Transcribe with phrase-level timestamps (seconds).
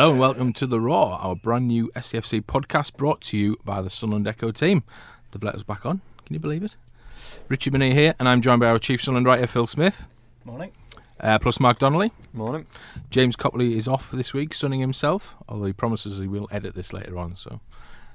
[0.00, 3.82] Hello and welcome to The Roar, our brand new SAFC podcast brought to you by
[3.82, 4.82] the Sunderland Echo team.
[5.32, 6.00] The Bletter's back on.
[6.24, 6.74] Can you believe it?
[7.50, 10.08] Richard Mennear here, and I'm joined by our chief Sunderland writer, Phil Smith.
[10.46, 10.72] Morning.
[11.20, 12.12] Uh, plus Mark Donnelly.
[12.32, 12.64] Morning.
[13.10, 16.94] James Copley is off this week, sunning himself, although he promises he will edit this
[16.94, 17.60] later on, so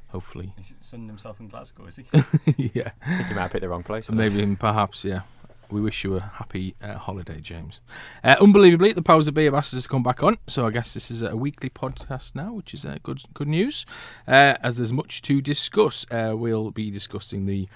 [0.08, 0.54] hopefully.
[0.58, 2.06] He's sunning himself in Glasgow, is he?
[2.74, 2.94] yeah.
[3.06, 4.10] I think you might have picked the wrong place.
[4.10, 5.22] Maybe, perhaps, yeah.
[5.72, 7.82] We wish you a happy uh, holiday, James.
[8.24, 10.72] Uh, unbelievably, the powers that be have asked us to come back on, so I
[10.72, 13.86] guess this is a weekly podcast now, which is uh, good good news.
[14.28, 17.68] Uh, as there's much to discuss, uh, we'll be discussing the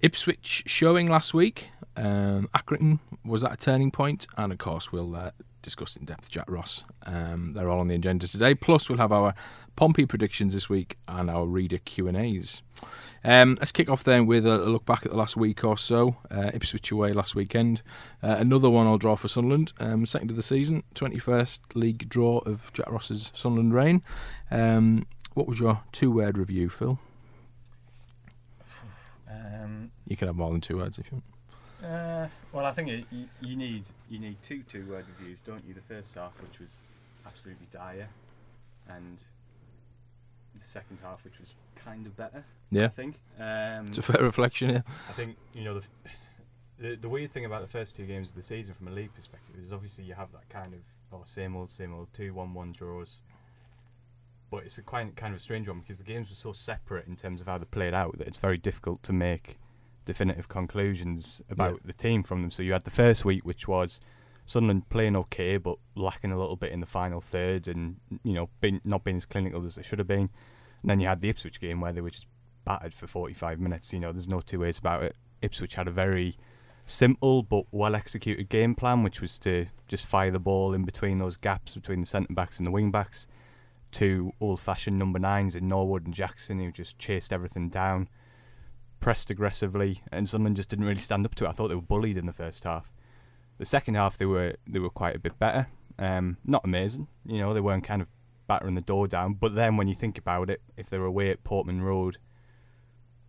[0.00, 1.70] Ipswich showing last week.
[1.96, 6.30] Um, Accrington was that a turning point, and of course we'll uh, discuss in depth
[6.30, 6.84] Jack Ross.
[7.04, 8.54] Um, they're all on the agenda today.
[8.54, 9.34] Plus we'll have our
[9.76, 12.62] Pompey predictions this week and our reader Q and A's.
[13.22, 16.16] Um, let's kick off then with a look back at the last week or so.
[16.30, 17.82] Uh, Ipswich away last weekend.
[18.22, 19.72] Uh, another one I'll draw for Sunderland.
[19.78, 24.02] Um, second of the season, 21st league draw of Jack Ross's Sunderland reign.
[24.50, 26.98] Um, what was your two word review, Phil?
[29.30, 31.24] Um, You can have more than two words if you want.
[31.84, 35.64] Uh, well, I think it, you, you need you need two two word reviews, don't
[35.66, 35.74] you?
[35.74, 36.78] The first half, which was
[37.26, 38.08] absolutely dire,
[38.88, 39.22] and
[40.58, 42.44] the second half, which was kind of better.
[42.70, 43.16] Yeah, I think.
[43.38, 44.84] Um, it's a fair reflection here.
[45.08, 45.86] I think you know the,
[46.78, 49.14] the the weird thing about the first two games of the season from a league
[49.14, 50.80] perspective is obviously you have that kind of
[51.12, 53.22] oh same old same old two one one draws,
[54.50, 57.06] but it's a quite kind of a strange one because the games were so separate
[57.06, 59.58] in terms of how they played out that it's very difficult to make
[60.12, 61.86] definitive conclusions about Yeah.
[61.86, 62.50] the team from them.
[62.50, 64.00] So you had the first week which was
[64.46, 68.48] Sunderland playing okay but lacking a little bit in the final third and you know
[68.60, 70.28] being, not being as clinical as they should have been.
[70.82, 72.26] And then you had the Ipswich game where they were just
[72.64, 73.92] battered for 45 minutes.
[73.92, 75.14] You know, there's no two ways about it.
[75.42, 76.36] Ipswich had a very
[76.84, 81.18] simple but well executed game plan, which was to just fire the ball in between
[81.18, 83.26] those gaps between the centre backs and the wing backs.
[83.92, 88.08] Two old fashioned number nines in Norwood and Jackson who just chased everything down,
[89.00, 91.48] pressed aggressively, and Sunderland just didn't really stand up to it.
[91.48, 92.92] I thought they were bullied in the first half.
[93.58, 95.68] The second half they were they were quite a bit better.
[95.98, 98.08] Um, not amazing, you know, they weren't kind of
[98.46, 99.34] battering the door down.
[99.34, 102.16] But then when you think about it, if they're away at Portman Road,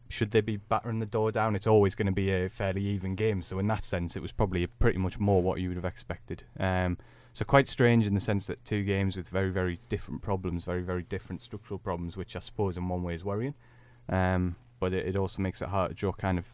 [0.10, 1.56] should they be battering the door down?
[1.56, 3.42] It's always going to be a fairly even game.
[3.42, 6.44] So in that sense, it was probably pretty much more what you would have expected.
[6.60, 6.98] Um,
[7.34, 10.82] so quite strange in the sense that two games with very very different problems, very
[10.82, 13.54] very different structural problems, which I suppose in one way is worrying.
[14.10, 16.46] Um, but it, it also makes it hard to draw kind of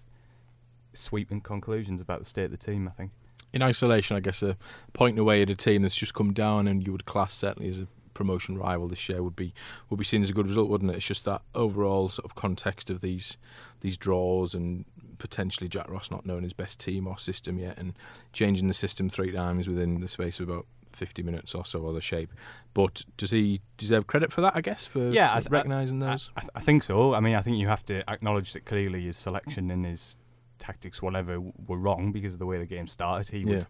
[0.94, 2.88] sweeping conclusions about the state of the team.
[2.88, 3.12] I think.
[3.54, 4.58] In isolation, I guess a
[4.94, 7.80] point away at a team that's just come down and you would class certainly as
[7.80, 9.54] a promotion rival this year would be
[9.90, 10.98] would be seen as a good result, wouldn't it?
[10.98, 13.38] It's just that overall sort of context of these
[13.80, 14.86] these draws and
[15.18, 17.94] potentially Jack Ross not knowing his best team or system yet and
[18.34, 20.66] changing the system three times within the space of about
[20.98, 22.34] 50 minutes or so or the shape.
[22.74, 26.30] But does he deserve credit for that, I guess, for, Yeah, for th- recognising those?
[26.36, 27.14] I, th- I think so.
[27.14, 30.18] I mean, I think you have to acknowledge that clearly his selection and his
[30.60, 33.30] tactics, whatever, were wrong because of the way the game started.
[33.30, 33.46] He Yeah.
[33.46, 33.68] would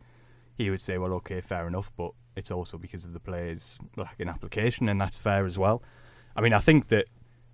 [0.56, 4.28] he would say, well, okay, fair enough, but it's also because of the players lacking
[4.28, 5.84] application, and that's fair as well.
[6.36, 7.06] I mean, I think that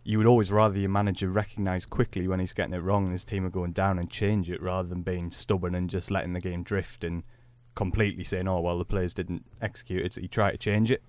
[0.05, 3.25] you would always rather your manager recognise quickly when he's getting it wrong and his
[3.25, 6.39] team are going down and change it rather than being stubborn and just letting the
[6.39, 7.23] game drift and
[7.75, 11.03] completely saying, oh, well, the players didn't execute it, so you try to change it.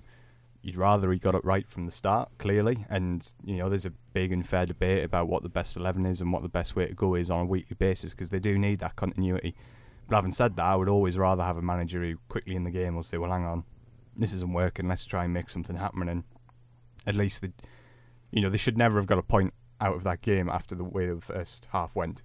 [0.63, 2.87] You'd rather he got it right from the start, clearly.
[2.89, 6.23] And, you know, there's a big and fair debate about what the best 11 is
[6.23, 8.57] and what the best way to go is on a weekly basis because they do
[8.59, 9.55] need that continuity.
[10.09, 12.71] But having said that, I would always rather have a manager who quickly in the
[12.71, 13.65] game will say, well, hang on,
[14.17, 16.09] this isn't working, let's try and make something happen.
[16.09, 16.25] And
[17.07, 17.53] at least, the,
[18.31, 20.85] you know, they should never have got a point out of that game after the
[20.85, 22.23] way the first half went.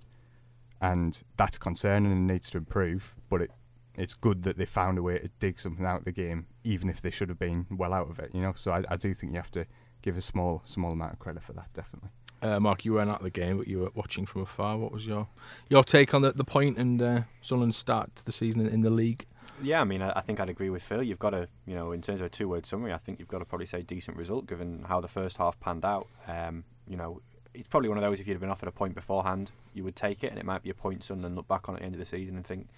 [0.81, 3.15] And that's concerning and needs to improve.
[3.29, 3.51] But it,
[3.99, 6.89] it's good that they found a way to dig something out of the game, even
[6.89, 8.53] if they should have been well out of it, you know.
[8.55, 9.65] So I, I do think you have to
[10.01, 12.09] give a small, small amount of credit for that, definitely.
[12.41, 14.77] Uh, Mark, you weren't at the game, but you were watching from afar.
[14.77, 15.27] What was your
[15.67, 18.81] your take on the, the point and uh, Sunderland's start to the season in, in
[18.81, 19.25] the league?
[19.61, 21.03] Yeah, I mean, I, I think I'd agree with Phil.
[21.03, 23.39] You've got to, you know, in terms of a two-word summary, I think you've got
[23.39, 26.07] to probably say decent result given how the first half panned out.
[26.29, 27.21] Um, you know,
[27.53, 29.97] it's probably one of those if you'd have been offered a point beforehand, you would
[29.97, 31.95] take it, and it might be a point Sunderland look back on at the end
[31.95, 32.69] of the season and think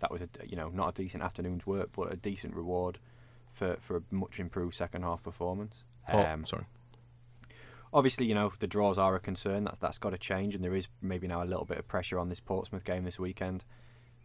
[0.00, 2.98] that was a, you know, not a decent afternoon's work, but a decent reward
[3.52, 5.84] for for a much improved second half performance.
[6.08, 6.64] Oh, Um, sorry.
[7.92, 9.64] obviously, you know, the draws are a concern.
[9.64, 12.18] That's that's got to change, and there is maybe now a little bit of pressure
[12.18, 13.64] on this Portsmouth game this weekend,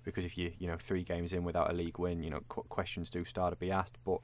[0.04, 2.64] because if you you know three games in without a league win, you know qu-
[2.70, 3.98] questions do start to be asked.
[4.06, 4.20] But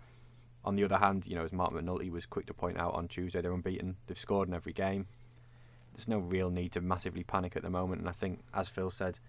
[0.63, 3.07] on the other hand, you know, as Marc McNulty was quick to point out on
[3.07, 3.97] Tuesday, they're unbeaten.
[4.07, 5.07] They've scored in every game.
[5.93, 8.89] There's no real need to massively panic at the moment, and I think, as Phil
[8.89, 9.19] said,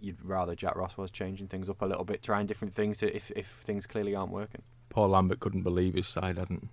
[0.00, 3.14] you'd rather Jack Ross was changing things up a little bit, trying different things to
[3.14, 4.62] if if things clearly aren't working.
[4.88, 6.68] Paul Lambert couldn't believe his side hadn't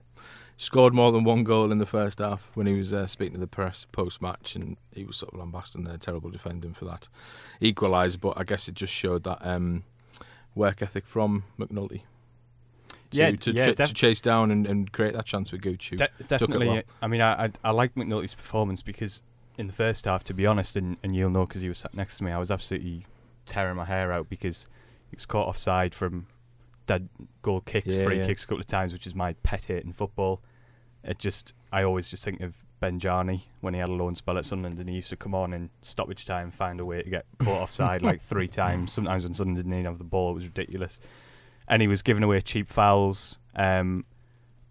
[0.56, 3.40] scored more than one goal in the first half when he was uh, speaking to
[3.40, 7.08] the press post match, and he was sort of lambasting their terrible defending for that
[7.62, 8.20] equaliser.
[8.22, 9.84] But I guess it just showed that um,
[10.56, 12.02] work ethic from McNulty.
[13.12, 15.58] To, Yeah, to, yeah, ch- def- to chase down and, and create that chance for
[15.58, 15.98] Gucci.
[15.98, 16.68] De- definitely.
[16.68, 16.82] well.
[17.02, 19.22] I mean, I, I I like McNulty's performance because
[19.58, 21.94] in the first half, to be honest, and, and you'll know because you were sat
[21.94, 23.06] next to me, I was absolutely
[23.46, 24.68] tearing my hair out because
[25.10, 26.28] he was caught offside from
[26.86, 27.10] dead
[27.42, 28.26] goal kicks, Yeah, free yeah.
[28.26, 30.42] kicks a couple of times, which is my pet hate in football.
[31.04, 34.38] It just, I always just think of Ben Jarney when he had a loan spell
[34.38, 37.10] at Sunderland and he used to come on in stoppage time, find a way to
[37.10, 38.92] get caught offside like three times.
[38.94, 41.00] Sometimes when Sunderland didn't even have the ball, it was ridiculous.
[41.68, 43.38] And he was giving away cheap fouls.
[43.56, 44.06] Um,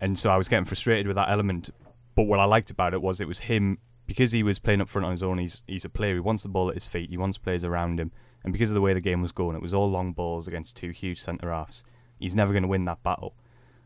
[0.01, 1.71] and so I was getting frustrated with that element.
[2.15, 4.89] But what I liked about it was it was him because he was playing up
[4.89, 5.39] front on his own.
[5.39, 6.15] He's he's a player.
[6.15, 7.09] He wants the ball at his feet.
[7.09, 8.11] He wants players around him.
[8.45, 10.77] And because of the way the game was going, it was all long balls against
[10.77, 11.85] two huge centre halves.
[12.19, 13.35] He's never going to win that battle.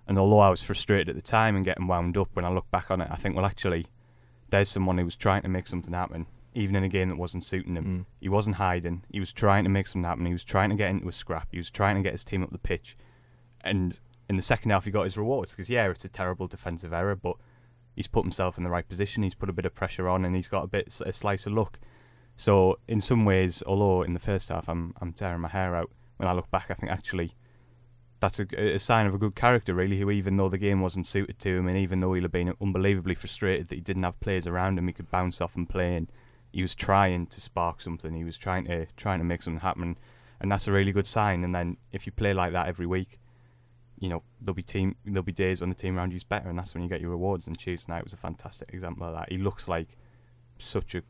[0.06, 2.70] And although I was frustrated at the time and getting wound up, when I look
[2.70, 3.86] back on it, I think, well, actually,
[4.50, 7.44] there's someone who was trying to make something happen, even in a game that wasn't
[7.44, 7.84] suiting him.
[7.84, 8.04] Mm.
[8.20, 9.04] He wasn't hiding.
[9.10, 10.26] He was trying to make something happen.
[10.26, 11.48] He was trying to get into a scrap.
[11.50, 12.96] He was trying to get his team up the pitch.
[13.62, 13.98] And
[14.28, 17.16] in the second half, he got his rewards because yeah, it's a terrible defensive error,
[17.16, 17.36] but
[17.96, 19.24] he's put himself in the right position.
[19.24, 21.52] He's put a bit of pressure on, and he's got a bit a slice of
[21.52, 21.80] luck.
[22.36, 25.90] So in some ways, although in the first half I'm I'm tearing my hair out,
[26.18, 27.34] when I look back, I think actually
[28.20, 29.98] that's a, a sign of a good character, really.
[29.98, 32.54] Who even though the game wasn't suited to him, and even though he'd have been
[32.60, 35.96] unbelievably frustrated that he didn't have players around him he could bounce off and play
[35.96, 36.08] in,
[36.52, 38.14] he was trying to spark something.
[38.14, 39.98] He was trying to trying to make something happen,
[40.40, 41.42] and that's a really good sign.
[41.42, 43.18] And then if you play like that every week,
[43.98, 46.58] you know there'll be team there'll be days when the team around you's better, and
[46.58, 47.46] that's when you get your rewards.
[47.46, 49.30] And Tuesday night was a fantastic example of that.
[49.30, 49.96] He looks like
[50.58, 51.02] such a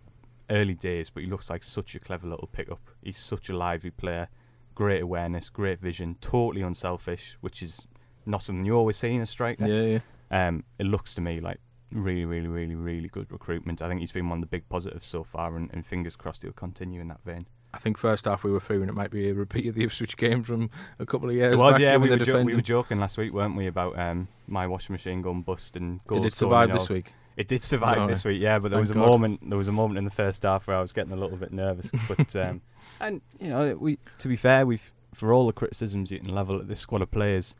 [0.50, 2.80] early days, but he looks like such a clever little pickup.
[3.02, 4.28] He's such a lively player,
[4.74, 7.86] great awareness, great vision, totally unselfish, which is
[8.24, 9.66] not something you always see in a striker.
[9.66, 10.00] Yeah,
[10.30, 10.46] yeah.
[10.48, 11.58] Um, it looks to me like
[11.92, 13.80] really, really, really, really good recruitment.
[13.82, 16.42] I think he's been one of the big positives so far, and, and fingers crossed
[16.42, 17.46] he'll continue in that vein.
[17.74, 20.16] I think first half we were and it might be a repeat of the Ipswich
[20.16, 21.82] game from a couple of years It was, back.
[21.82, 21.96] yeah.
[21.98, 25.20] We were, jo- we were joking last week, weren't we, about um, my washing machine
[25.20, 27.12] going bust and goals Did it survive this week?
[27.36, 28.58] It did survive Oh, this week, yeah.
[28.58, 29.06] But there was a God.
[29.06, 29.48] moment.
[29.48, 31.52] There was a moment in the first half where I was getting a little bit
[31.52, 31.90] nervous.
[32.08, 32.62] But um,
[33.00, 36.58] and you know, we to be fair, we've for all the criticisms you can level
[36.60, 37.54] at this squad of players,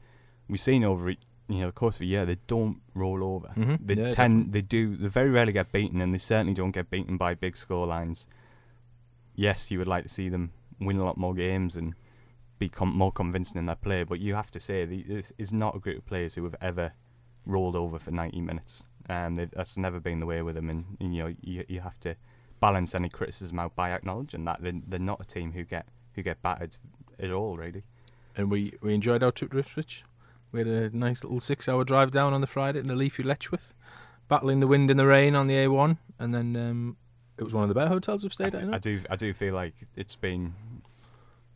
[0.48, 1.10] we've seen over.
[1.48, 3.48] You know, the course of a year, they don't roll over.
[3.56, 6.72] Mhm, They yeah, tend, they do, they very rarely get beaten, and they certainly don't
[6.72, 8.26] get beaten by big score lines.
[9.36, 10.50] Yes, you would like to see them
[10.80, 11.94] win a lot more games and
[12.58, 15.76] be com- more convincing in their play, but you have to say this is not
[15.76, 16.94] a group of players who have ever
[17.44, 18.82] rolled over for 90 minutes.
[19.08, 22.00] Um, that's never been the way with them, and, and, you know you you have
[22.00, 22.16] to
[22.58, 26.22] balance any criticism out by acknowledging that they're, they're not a team who get who
[26.22, 26.76] get battered
[27.20, 27.84] at all, really.
[28.36, 30.02] and we, we enjoyed our trip to Ipswich.
[30.52, 33.22] We had a nice little six hour drive down on the Friday in a leafy
[33.22, 33.74] Letchworth,
[34.28, 36.96] battling the wind and the rain on the A1, and then um,
[37.38, 38.62] it was one of the better hotels we've I, stayed at.
[38.62, 40.54] d- I do I do feel like it's been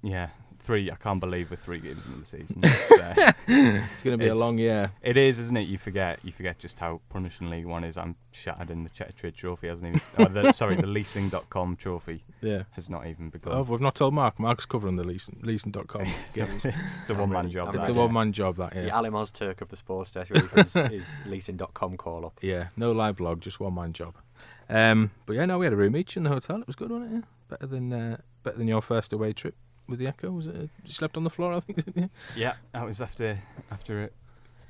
[0.02, 0.28] yeah
[0.60, 0.90] three.
[0.90, 2.60] I can't believe we're three games into the season.
[2.64, 4.92] It's, uh, It's going to be a long year.
[5.02, 5.62] It is, isn't it?
[5.66, 7.96] You forget, you forget just how punishing League One is.
[7.96, 10.00] I'm shattered in the Checkatrade Trophy hasn't even.
[10.24, 12.62] uh, the, sorry, the Leasing.com trophy Yeah.
[12.72, 13.54] has not even begun.
[13.54, 14.38] Oh, we've not told Mark.
[14.38, 16.04] Mark's covering the leasing, leasing.com.
[16.34, 16.64] games.
[16.64, 17.68] it's a I'm one man really- job.
[17.70, 18.96] I'm it's a one man job, that, The yeah.
[18.96, 22.38] Ali Turk of the sports desk ready for his, his leasing.com call up.
[22.42, 24.14] Yeah, no live blog, just one man job.
[24.68, 26.60] Um, but yeah, no, we had a room each in the hotel.
[26.60, 27.14] It was good, wasn't it?
[27.16, 27.20] Yeah.
[27.48, 29.56] Better than uh, better than your first away trip
[29.90, 30.30] with the Echo.
[30.30, 30.56] Was it?
[30.56, 31.76] uh, You slept on the floor, I think.
[31.84, 32.10] Didn't you?
[32.36, 33.38] Yeah, that was after
[33.70, 34.10] after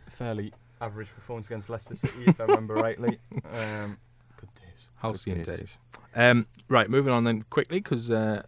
[0.06, 3.18] a fairly average performance against Leicester City, if I remember rightly.
[3.52, 3.98] Um,
[4.38, 4.88] good days.
[4.96, 5.78] Halcyon days.
[6.16, 8.42] Um, right, moving on then quickly because uh,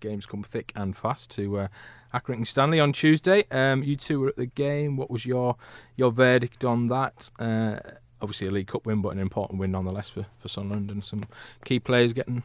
[0.00, 1.68] games come thick and fast to uh,
[2.12, 3.44] Accrington Stanley on Tuesday.
[3.50, 4.96] Um, you two were at the game.
[4.96, 5.56] What was your
[5.96, 7.30] your verdict on that?
[7.38, 7.78] Uh,
[8.20, 11.22] obviously a League Cup win, but an important win nonetheless for for Sunderland and some
[11.64, 12.42] key players getting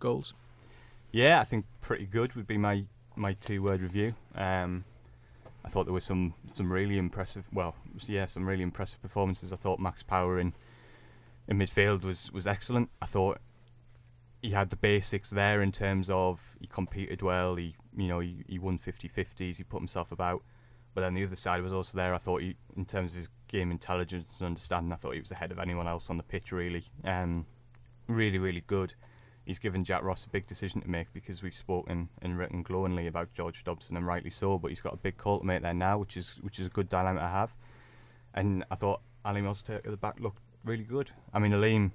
[0.00, 0.34] goals.
[1.12, 2.84] Yeah, I think pretty good would be my
[3.16, 4.14] my two word review.
[4.34, 4.84] Um,
[5.64, 7.46] I thought there were some some really impressive.
[7.52, 7.74] Well,
[8.06, 9.52] yeah, some really impressive performances.
[9.52, 10.54] I thought Max Power in
[11.48, 12.90] in midfield was was excellent.
[13.00, 13.38] I thought
[14.40, 17.54] he had the basics there in terms of he competed well.
[17.56, 19.56] He you know he, he won 50-50s.
[19.56, 20.42] He put himself about.
[20.94, 22.12] But then the other side was also there.
[22.12, 25.32] I thought he, in terms of his game intelligence and understanding, I thought he was
[25.32, 26.52] ahead of anyone else on the pitch.
[26.52, 27.46] Really, um,
[28.08, 28.94] really, really good
[29.44, 33.06] he's given Jack Ross a big decision to make because we've spoken and written glowingly
[33.06, 35.74] about George Dobson and rightly so, but he's got a big call to make there
[35.74, 37.54] now, which is which is a good dilemma to have.
[38.34, 41.10] And I thought Alim Ozturk at the back looked really good.
[41.32, 41.92] I mean, Alim,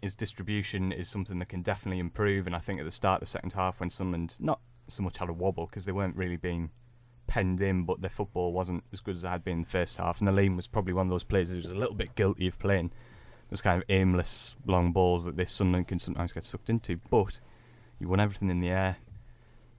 [0.00, 3.20] his distribution is something that can definitely improve, and I think at the start of
[3.20, 6.36] the second half when Sunderland not so much had a wobble because they weren't really
[6.36, 6.70] being
[7.26, 9.96] penned in, but their football wasn't as good as it had been in the first
[9.96, 10.20] half.
[10.20, 12.58] And Alim was probably one of those players who was a little bit guilty of
[12.58, 12.92] playing
[13.50, 16.98] those kind of aimless long balls that this Sunderland can sometimes get sucked into.
[17.10, 17.40] But
[17.98, 18.96] he won everything in the air,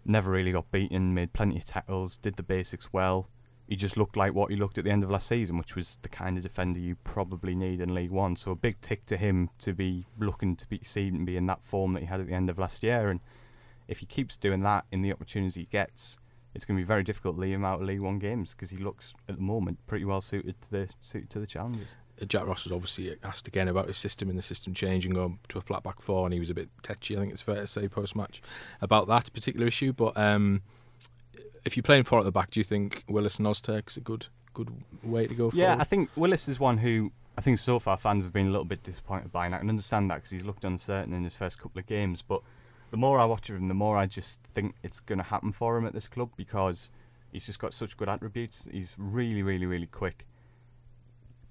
[0.06, 3.30] never really got beaten, made plenty of tackles, did the basics well.
[3.68, 6.00] He just looked like what he looked at the end of last season, which was
[6.02, 8.38] the kind of defender you probably need in League One.
[8.38, 11.48] So a big tick to him to be looking to be seen and be in
[11.48, 13.10] that form that he had at the end of last year.
[13.10, 13.20] And
[13.90, 16.18] if he keeps doing that in the opportunities he gets,
[16.56, 18.70] it's going to be very difficult to leave him out of League One games because
[18.70, 21.98] he looks at the moment pretty well suited to the suited to the challenges.
[22.26, 25.58] Jack Ross was obviously asked again about his system and the system changing going to
[25.58, 27.16] a flat back four, and he was a bit tetchy.
[27.16, 28.42] I think it's fair to say post match
[28.82, 29.94] about that particular issue.
[29.94, 30.62] But um,
[31.66, 34.28] if you're playing four at the back, do you think Willis and Ozturk's a good
[34.54, 34.72] good
[35.04, 35.52] way to go?
[35.52, 35.82] For Yeah, forward?
[35.82, 38.66] I think Willis is one who I think so far fans have been a little
[38.66, 41.60] bit disappointed by, and I can understand that because he's looked uncertain in his first
[41.60, 42.24] couple of games.
[42.24, 42.42] But
[42.90, 45.52] the more I watch of him, the more I just think it's going to happen
[45.52, 46.90] for him at this club because
[47.32, 48.68] he's just got such good attributes.
[48.72, 50.26] He's really, really, really quick.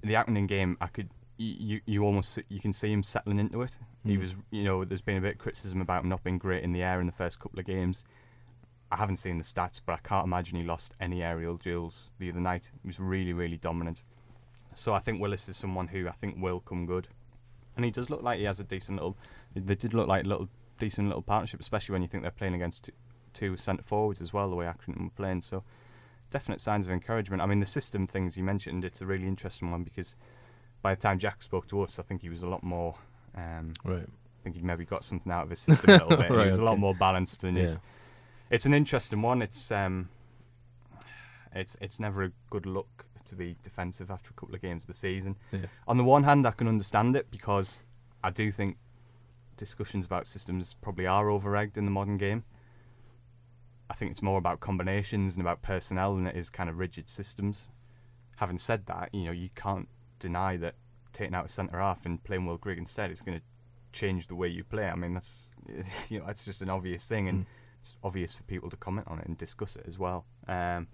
[0.07, 3.77] The Accrington game, I could you you almost you can see him settling into it.
[4.05, 4.21] He Mm.
[4.21, 6.73] was, you know, there's been a bit of criticism about him not being great in
[6.73, 8.05] the air in the first couple of games.
[8.91, 12.31] I haven't seen the stats, but I can't imagine he lost any aerial duels the
[12.31, 12.71] other night.
[12.83, 14.03] He was really, really dominant.
[14.75, 17.09] So I think Willis is someone who I think will come good,
[17.75, 19.17] and he does look like he has a decent little.
[19.55, 20.49] They did look like little
[20.79, 22.93] decent little partnership, especially when you think they're playing against two,
[23.33, 25.43] two centre forwards as well, the way Accrington were playing.
[25.43, 25.65] So
[26.31, 27.43] definite signs of encouragement.
[27.43, 30.17] I mean, the system things you mentioned, it's a really interesting one because
[30.83, 32.95] by the time Jack spoke to us, I think he was a lot more.
[33.37, 34.03] Um, right.
[34.03, 36.31] I think he maybe got something out of his system a little bit.
[36.31, 37.81] Right, he was a lot more balanced and his
[38.51, 39.43] it's an interesting one.
[39.43, 40.09] It's um,
[41.55, 44.89] it's it's never a good look to be defensive after a couple of games of
[44.89, 45.37] the season.
[45.51, 45.67] Yeah.
[45.89, 47.83] On the one hand, I can understand it because
[48.23, 48.77] I do think
[49.57, 52.45] discussions about systems probably are over-egged in the modern game.
[53.89, 57.09] I think it's more about combinations and about personnel than it is kind of rigid
[57.09, 57.69] systems.
[58.37, 59.89] Having said that, you know you can't
[60.19, 60.75] deny that
[61.13, 63.45] taking out a centre half and playing Will Grigg instead is going to
[63.93, 64.87] change the way you play.
[64.87, 65.49] I mean that's
[66.09, 67.47] you know that's just an obvious thing and Mm.
[67.81, 70.25] it's obvious for people to comment on it and discuss it as well.
[70.49, 70.89] Um,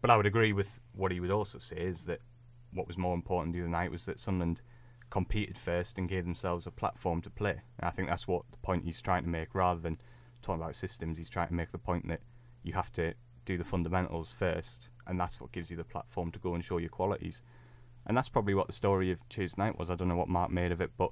[0.00, 2.20] but I would agree with what he would also say is that
[2.72, 4.60] what was more important the other night was that Sunderland
[5.10, 7.62] competed first and gave themselves a platform to play.
[7.78, 9.98] And I think that's what the point he's trying to make rather than
[10.42, 11.18] talking about systems.
[11.18, 12.20] He's trying to make the point that
[12.62, 13.14] you have to
[13.44, 16.78] do the fundamentals first, and that's what gives you the platform to go and show
[16.78, 17.42] your qualities.
[18.06, 19.90] And that's probably what the story of Tuesday night was.
[19.90, 21.10] I don't know what Mark made of it, but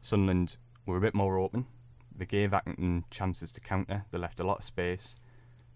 [0.00, 0.56] Sunderland
[0.86, 1.66] were a bit more open.
[2.14, 4.04] They gave Accrington chances to counter.
[4.10, 5.16] They left a lot of space,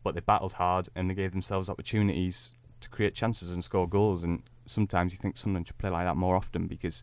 [0.03, 4.25] but they battled hard and they gave themselves opportunities to create chances and score goals.
[4.25, 7.03] And sometimes you think Sunderland should play like that more often because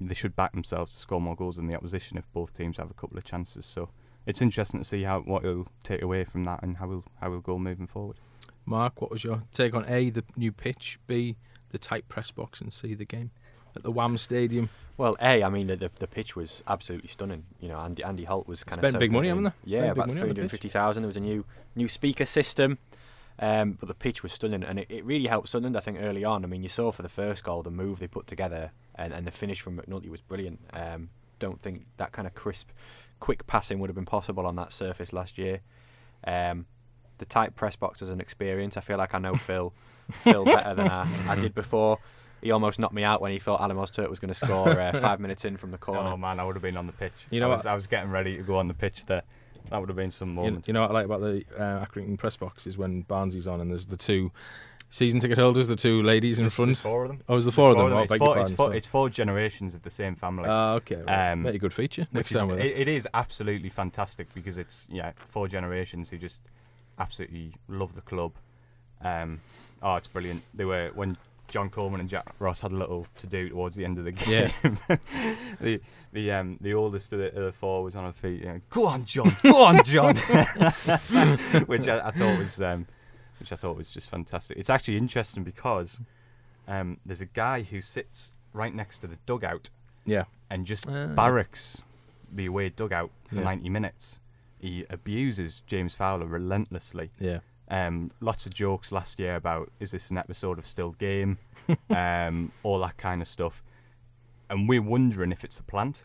[0.00, 2.90] they should back themselves to score more goals than the opposition if both teams have
[2.90, 3.66] a couple of chances.
[3.66, 3.90] So
[4.26, 7.30] it's interesting to see how what he'll take away from that and how we'll how
[7.30, 8.16] he'll go moving forward.
[8.66, 11.36] Mark, what was your take on A, the new pitch, B,
[11.70, 13.30] the tight press box, and C, the game
[13.76, 14.70] at the Wham Stadium?
[14.96, 17.44] Well, a, I mean, the, the the pitch was absolutely stunning.
[17.60, 19.52] You know, Andy Andy Holt was kind of Spent big money, haven't they?
[19.64, 21.02] Yeah, Spent about money three on the hundred fifty thousand.
[21.02, 22.78] There was a new new speaker system,
[23.40, 25.76] um, but the pitch was stunning, and it, it really helped Sunderland.
[25.76, 26.44] I think early on.
[26.44, 29.26] I mean, you saw for the first goal the move they put together, and, and
[29.26, 30.60] the finish from McNulty was brilliant.
[30.72, 32.70] Um, don't think that kind of crisp,
[33.20, 35.60] quick passing would have been possible on that surface last year.
[36.26, 36.66] Um,
[37.18, 38.76] the tight press box is an experience.
[38.76, 39.72] I feel like I know Phil
[40.22, 41.98] Phil better than I, I did before.
[42.42, 44.92] He almost knocked me out when he thought Adam Ozturk was going to score uh,
[45.00, 46.10] five minutes in from the corner.
[46.10, 47.12] Oh man, I would have been on the pitch.
[47.30, 47.58] You know I what?
[47.58, 49.22] was, I was getting ready to go on the pitch there.
[49.70, 50.66] That would have been some You, moment.
[50.68, 53.62] you know what I like about the uh, Accrington press box is when Barnsley's on
[53.62, 54.30] and there's the two
[54.94, 56.68] season ticket holders, the two ladies in There's- front.
[56.68, 57.20] there's four of them.
[57.28, 57.92] Oh, was the four of them?
[57.92, 60.44] Oh, It's four, it's, four, it's four generations of the same family.
[60.48, 60.96] Ah, okay.
[61.02, 61.32] Right.
[61.32, 62.06] Um, Very good feature.
[62.12, 62.78] Next is, time it, it.
[62.82, 66.40] it is absolutely fantastic because it's yeah four generations who just
[66.98, 68.32] absolutely love the club.
[69.02, 69.40] Um,
[69.82, 70.42] oh, it's brilliant.
[70.54, 71.16] They were when
[71.48, 74.12] John Coleman and Jack Ross had a little to do towards the end of the
[74.12, 74.52] game.
[75.60, 75.80] the
[76.12, 78.40] the um the oldest of the, of the four was on her feet.
[78.42, 79.36] You know, go on, John.
[79.42, 80.14] Go on, John.
[81.66, 82.86] which I, I thought was um,
[83.40, 84.56] which I thought was just fantastic.
[84.58, 85.98] It's actually interesting because
[86.68, 89.70] um, there's a guy who sits right next to the dugout
[90.06, 90.24] Yeah.
[90.50, 91.06] and just Ah.
[91.08, 91.82] barracks
[92.32, 93.42] the away dugout for Yeah.
[93.44, 94.18] 90 minutes.
[94.58, 97.10] He abuses James Fowler relentlessly.
[97.18, 97.40] Yeah.
[97.68, 101.38] Um, lots of jokes last year about is this an episode of Still Game,
[101.90, 103.62] um, all that kind of stuff.
[104.50, 106.02] And we're wondering if it's a plant.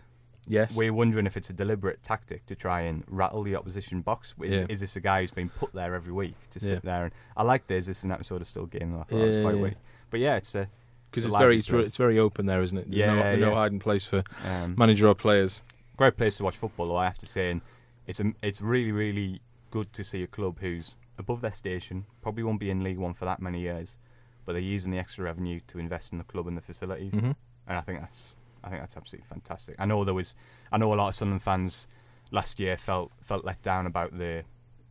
[0.50, 0.76] Yes.
[0.76, 4.34] We're wondering if it's a deliberate tactic to try and rattle the opposition box.
[4.42, 4.66] Is, Yeah.
[4.68, 6.80] is this a guy who's been put there every week to sit Yeah.
[6.84, 7.04] there?
[7.06, 7.86] And I like this.
[7.86, 8.92] This is an episode of Still Game.
[8.92, 9.00] Though.
[9.02, 9.62] I thought that was quite yeah.
[9.62, 9.76] witty.
[10.10, 10.68] But yeah, it's a
[11.12, 12.90] Because a it's very it's, re- it's very open there, isn't it?
[12.92, 15.62] There's no, Yeah, no hiding place for um, manager or players.
[15.98, 17.52] great place to watch football, though I have to say.
[17.52, 17.62] And
[18.08, 22.06] it's a, it's really really good to see a club who's above their station.
[22.24, 24.00] Probably won't be in League One for that many years,
[24.46, 27.36] but they're using the extra revenue to invest in the club and the facilities, Mhm.
[27.68, 29.76] and I think that's I think that's absolutely fantastic.
[29.80, 30.36] I know there was
[30.72, 31.88] I know a lot of Sunderland fans
[32.32, 34.44] last year felt felt let down about the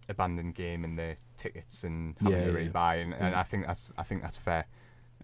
[0.09, 2.69] abandoned game and the tickets and having Yeah, to yeah.
[2.71, 3.41] rebuy, and, and Yeah.
[3.41, 4.67] I think that's I think that's fair.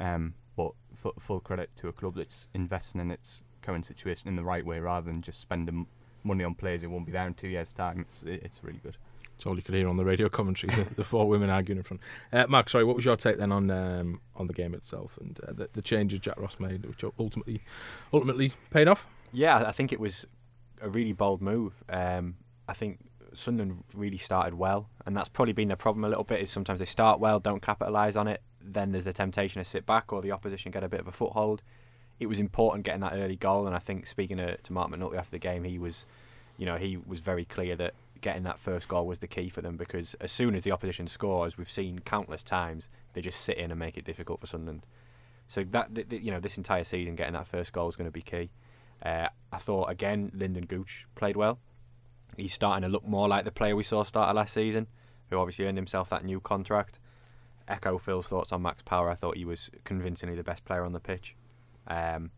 [0.00, 4.36] Um, but fu- full credit to a club that's investing in its current situation in
[4.36, 5.86] the right way rather than just spending
[6.22, 8.00] money on players who won't be there in two years' time.
[8.00, 8.96] It's it's really good.
[9.37, 10.75] It's all you could hear on the radio commentary.
[10.75, 12.00] the, the four women arguing in front.
[12.33, 15.38] Uh, Mark, sorry, what was your take then on um, on the game itself and
[15.47, 17.62] uh, the, the changes Jack Ross made, which ultimately
[18.12, 19.07] ultimately paid off?
[19.33, 20.26] Yeah, I think it was
[20.81, 21.83] a really bold move.
[21.88, 22.37] Um,
[22.69, 23.00] I think
[23.33, 26.41] Sunderland really started well, and that's probably been their problem a little bit.
[26.41, 29.85] Is sometimes they start well, don't capitalise on it, then there's the temptation to sit
[29.85, 31.62] back, or the opposition get a bit of a foothold.
[32.21, 35.17] It was important getting that early goal, and I think speaking to, to Marc McNulty
[35.17, 36.07] after the game, he was,
[36.57, 39.61] you know, he was very clear that getting that first goal was the key for
[39.61, 43.59] them because as soon as the opposition scores, we've seen countless times they just sit
[43.59, 44.87] in and make it difficult for Sunderland.
[45.47, 48.09] So that th- th- you know, this entire season, getting that first goal is going
[48.09, 48.50] to be key.
[49.04, 51.59] Uh, I thought again, Lynden Gooch played well.
[52.38, 54.87] He's starting to look more like the player we saw start last season,
[55.28, 56.99] who obviously earned himself that new contract.
[57.69, 59.11] Echo Phil's thoughts on Max Power.
[59.11, 61.37] I thought he was convincingly the best player on the pitch.
[61.87, 62.31] Um,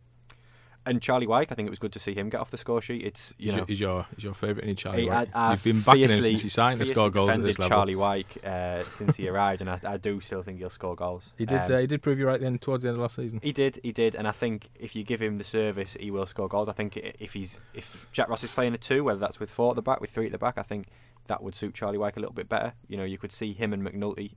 [0.87, 2.81] and Charlie Wyke, I think it was good to see him get off the score
[2.81, 3.05] sheet.
[3.05, 5.02] It's you is, know your, is your is your favourite any Charlie?
[5.02, 5.28] Hey, White?
[5.35, 7.76] I- I've You've been backing him since he signed to score goals at this level.
[7.76, 11.25] Charlie Wyke uh, since he arrived, and I, I do still think he'll score goals.
[11.37, 11.59] He did.
[11.61, 13.40] Um, uh, he did prove you right then towards the end of last season.
[13.43, 16.26] He did, he did, and I think if you give him the service, he will
[16.26, 16.69] score goals.
[16.69, 19.71] I think if he's if Jack Ross is playing a two, whether that's with four
[19.71, 20.87] at the back, with three at the back, I think
[21.26, 22.75] that would suit Charlie Wyke a little bit better.
[22.89, 24.34] You know, you could see him and McNulty.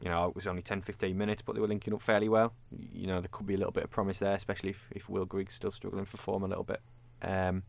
[0.00, 2.54] You know, it was only 10, 15 minutes, but they were linking up fairly well.
[2.70, 5.26] You know, there could be a little bit of promise there, especially if, if Will
[5.26, 6.80] Grigg's still struggling for form a little bit.
[7.22, 7.64] Um,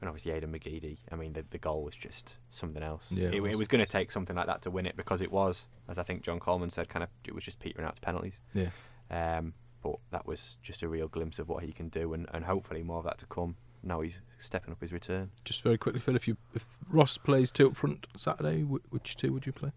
[0.00, 0.98] and obviously Aiden McGeady.
[1.10, 3.06] I mean, the, the goal was just something else.
[3.10, 3.56] Yeah, it it, was.
[3.56, 6.02] was going to take something like that to win it because it was, as I
[6.02, 8.38] think John Coleman said, kind of it was just petering out to penalties.
[8.52, 8.70] Yeah.
[9.10, 12.44] Um, but that was just a real glimpse of what he can do, and, and
[12.44, 13.56] hopefully more of that to come.
[13.82, 15.30] Now he's stepping up his return.
[15.44, 19.32] Just very quickly, Phil, if you if Ross plays two up front Saturday, which two
[19.32, 19.72] would you play?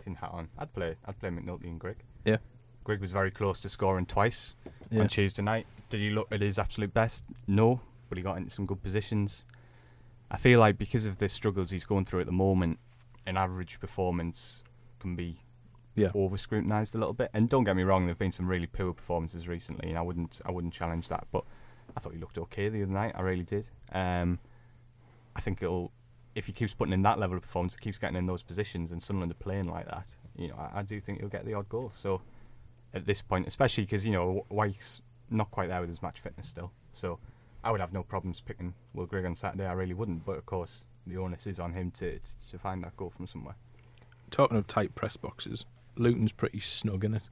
[0.00, 0.48] Tin hat on.
[0.58, 0.96] I'd play.
[1.06, 1.98] I'd play McNulty and Greg.
[2.24, 2.38] Yeah.
[2.84, 4.54] Greg was very close to scoring twice
[4.90, 5.02] Yeah.
[5.02, 5.66] on Tuesday night.
[5.90, 7.24] Did he look at his absolute best?
[7.46, 9.44] No, but he got into some good positions.
[10.30, 12.78] I feel like because of the struggles he's going through at the moment,
[13.26, 14.62] an average performance
[14.98, 15.40] can be
[15.94, 16.10] Yeah.
[16.14, 17.30] over scrutinised a little bit.
[17.34, 20.40] And don't get me wrong, there've been some really poor performances recently, and I wouldn't
[20.44, 21.26] I wouldn't challenge that.
[21.30, 21.44] But
[21.96, 23.12] I thought he looked okay the other night.
[23.16, 23.68] I really did.
[23.92, 24.38] Um,
[25.36, 25.92] I think it'll
[26.34, 29.02] if he keeps putting in that level of performance, keeps getting in those positions, and
[29.02, 30.14] Sunderland are playing like that.
[30.36, 31.90] You know, I, I do think he'll get the odd goal.
[31.94, 32.22] So
[32.94, 36.48] at this point, especially because you know Wyke's not quite there with his match fitness
[36.48, 37.18] still, so
[37.62, 39.66] I would have no problems picking Will Grigg on Saturday.
[39.66, 40.24] I really wouldn't.
[40.24, 43.26] But of course, the onus is on him to to, to find that goal from
[43.26, 43.56] somewhere.
[44.30, 45.66] Talking of tight press boxes,
[45.96, 47.22] Luton's pretty snug in it.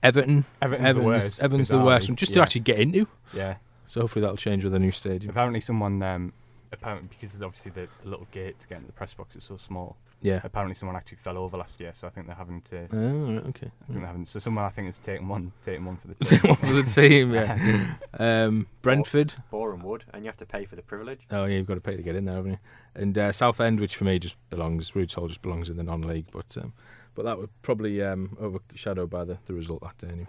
[0.00, 1.42] Everton, Everton's, the worst.
[1.42, 3.08] Everton's the worst one, just to actually get into.
[3.32, 3.56] Yeah.
[3.86, 5.30] So hopefully that'll change with a new stadium.
[5.30, 6.32] Apparently, someone um,
[6.72, 9.44] apparently because of obviously the, the little gate to get into the press box is
[9.44, 9.96] so small.
[10.20, 10.40] Yeah.
[10.42, 12.76] Apparently, someone actually fell over last year, so I think they're having to.
[12.80, 13.70] I Oh, right, okay.
[13.86, 16.40] think they're having so someone I think has taken one, taken one for the team.
[16.40, 17.94] one for the team, yeah.
[18.18, 19.34] um, Brentford.
[19.52, 21.20] Boreham Wood, and you have to pay for the privilege.
[21.30, 22.58] Oh yeah, you've got to pay to get in there, haven't you?
[22.96, 26.26] And uh, Southend, which for me just belongs, Roots Hall just belongs in the non-league,
[26.32, 26.72] but um,
[27.14, 30.12] but that was probably um, overshadowed by the, the result that day.
[30.12, 30.28] Anyway.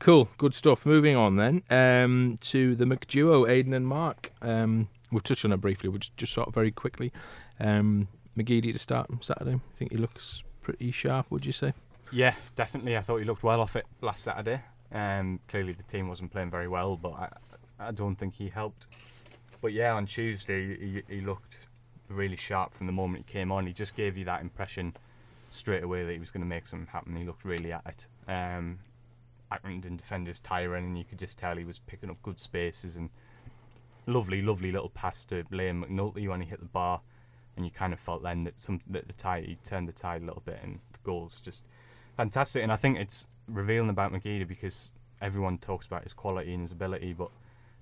[0.00, 0.84] Cool, good stuff.
[0.86, 4.32] Moving on then um, to the McDuo, Aiden and Mark.
[4.42, 7.12] Um, we've touched on it briefly, just, just sort of very quickly.
[7.58, 9.54] Um, McGeady to start on Saturday.
[9.54, 11.26] I think he looks pretty sharp.
[11.30, 11.72] Would you say?
[12.12, 12.96] Yeah, definitely.
[12.96, 14.62] I thought he looked well off it last Saturday.
[14.92, 17.28] Um, clearly the team wasn't playing very well, but I,
[17.78, 18.88] I don't think he helped.
[19.60, 21.58] But yeah, on Tuesday he, he looked
[22.08, 23.66] really sharp from the moment he came on.
[23.66, 24.94] He just gave you that impression
[25.50, 27.14] straight away that he was going to make something happen.
[27.16, 28.06] He looked really at it.
[28.30, 28.80] Um,
[29.52, 33.10] Accrington defenders tiring, and you could just tell he was picking up good spaces and
[34.10, 37.00] lovely, lovely little pass to Liam McNulty when he hit the bar,
[37.56, 40.22] and you kind of felt then that some that the tide he turned the tide
[40.22, 41.64] a little bit, and the goals just
[42.16, 42.62] fantastic.
[42.62, 46.72] And I think it's revealing about McGeady because everyone talks about his quality and his
[46.72, 47.30] ability, but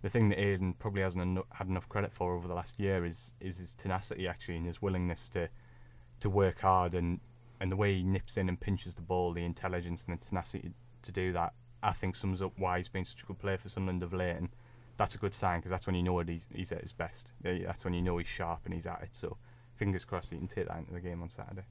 [0.02, 3.04] the thing that Aiden probably hasn't eno- had enough credit for over the last year
[3.04, 5.48] is is his tenacity actually and his willingness to
[6.20, 7.20] to work hard and
[7.60, 10.70] and the way he nips in and pinches the ball, the intelligence and the tenacity
[11.02, 11.52] to do that.
[11.82, 14.36] I think sums up why he's been such a good player for Sunderland of late,
[14.36, 14.48] and
[14.98, 17.32] that's a good sign because that's when you know he's, he's at his best.
[17.42, 19.10] That's when you know he's sharp and he's at it.
[19.12, 19.38] So
[19.74, 21.62] fingers crossed he can take that into the game on Saturday.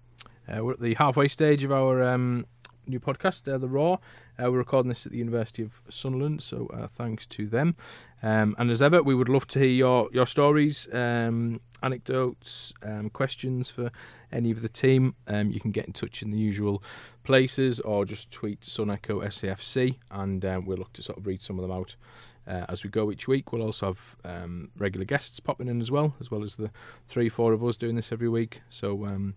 [0.48, 2.46] Uh, we're at the halfway stage of our um,
[2.88, 4.00] new podcast, uh, The Roar.
[4.40, 7.76] Uh, we're recording this at the University of Sunderland, so uh, thanks to them.
[8.24, 13.10] Um, and as ever, we would love to hear your, your stories, um, anecdotes, um,
[13.10, 13.92] questions for
[14.32, 15.16] any of the team.
[15.28, 16.82] Um, you can get in touch in the usual
[17.24, 21.42] places or just tweet Sun Echo SAFC, and um, we'll look to sort of read
[21.42, 21.96] some of them out.
[22.48, 25.92] Uh, as we go each week, we'll also have um, regular guests popping in as
[25.92, 26.72] well, as well as the
[27.08, 28.62] three, four of us doing this every week.
[28.70, 29.36] So, um,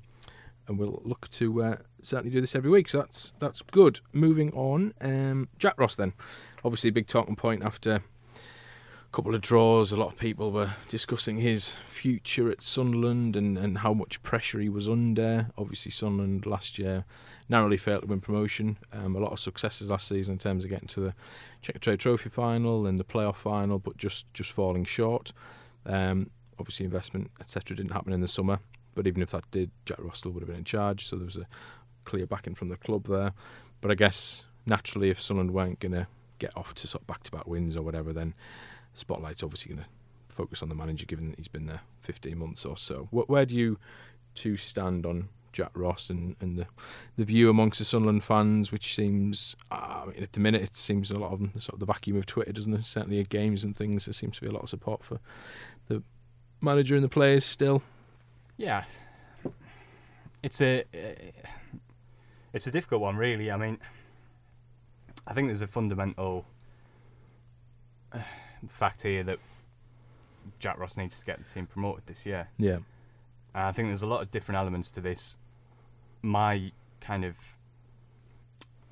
[0.68, 2.88] and we'll look to uh, certainly do this every week.
[2.88, 4.00] So that's that's good.
[4.12, 5.96] Moving on, um, Jack Ross.
[5.96, 6.12] Then,
[6.64, 8.02] obviously, big talking point after
[9.12, 9.92] couple of draws.
[9.92, 14.60] A lot of people were discussing his future at Sunderland and, and how much pressure
[14.60, 15.48] he was under.
[15.58, 17.04] Obviously, Sunderland last year
[17.48, 18.78] narrowly failed to win promotion.
[18.92, 21.14] Um, a lot of successes last season in terms of getting to the
[21.62, 25.32] Checkatrade Trophy final and the playoff final, but just just falling short.
[25.86, 27.76] Um, obviously, investment etc.
[27.76, 28.60] didn't happen in the summer.
[28.94, 31.36] But even if that did, Jack Russell would have been in charge, so there was
[31.36, 31.46] a
[32.04, 33.32] clear backing from the club there.
[33.80, 36.06] But I guess naturally, if Sunderland weren't going to
[36.38, 38.34] get off to sort of back-to-back wins or whatever, then
[38.94, 42.64] spotlight's obviously going to focus on the manager, given that he's been there 15 months
[42.64, 43.08] or so.
[43.10, 43.78] Where do you
[44.34, 46.66] two stand on Jack Ross and, and the
[47.16, 51.18] the view amongst the Sunderland fans, which seems, uh, at the minute, it seems a
[51.18, 52.84] lot of them, sort of the vacuum of Twitter, doesn't it?
[52.84, 55.18] Certainly at games and things, there seems to be a lot of support for
[55.88, 56.02] the
[56.60, 57.82] manager and the players still.
[58.56, 58.84] Yeah,
[60.42, 60.84] it's a
[62.52, 63.50] it's a difficult one, really.
[63.50, 63.78] I mean,
[65.26, 66.46] I think there's a fundamental
[68.12, 68.20] uh,
[68.68, 69.38] fact here that
[70.58, 72.48] Jack Ross needs to get the team promoted this year.
[72.58, 72.76] Yeah,
[73.54, 75.36] and I think there's a lot of different elements to this.
[76.22, 77.36] My kind of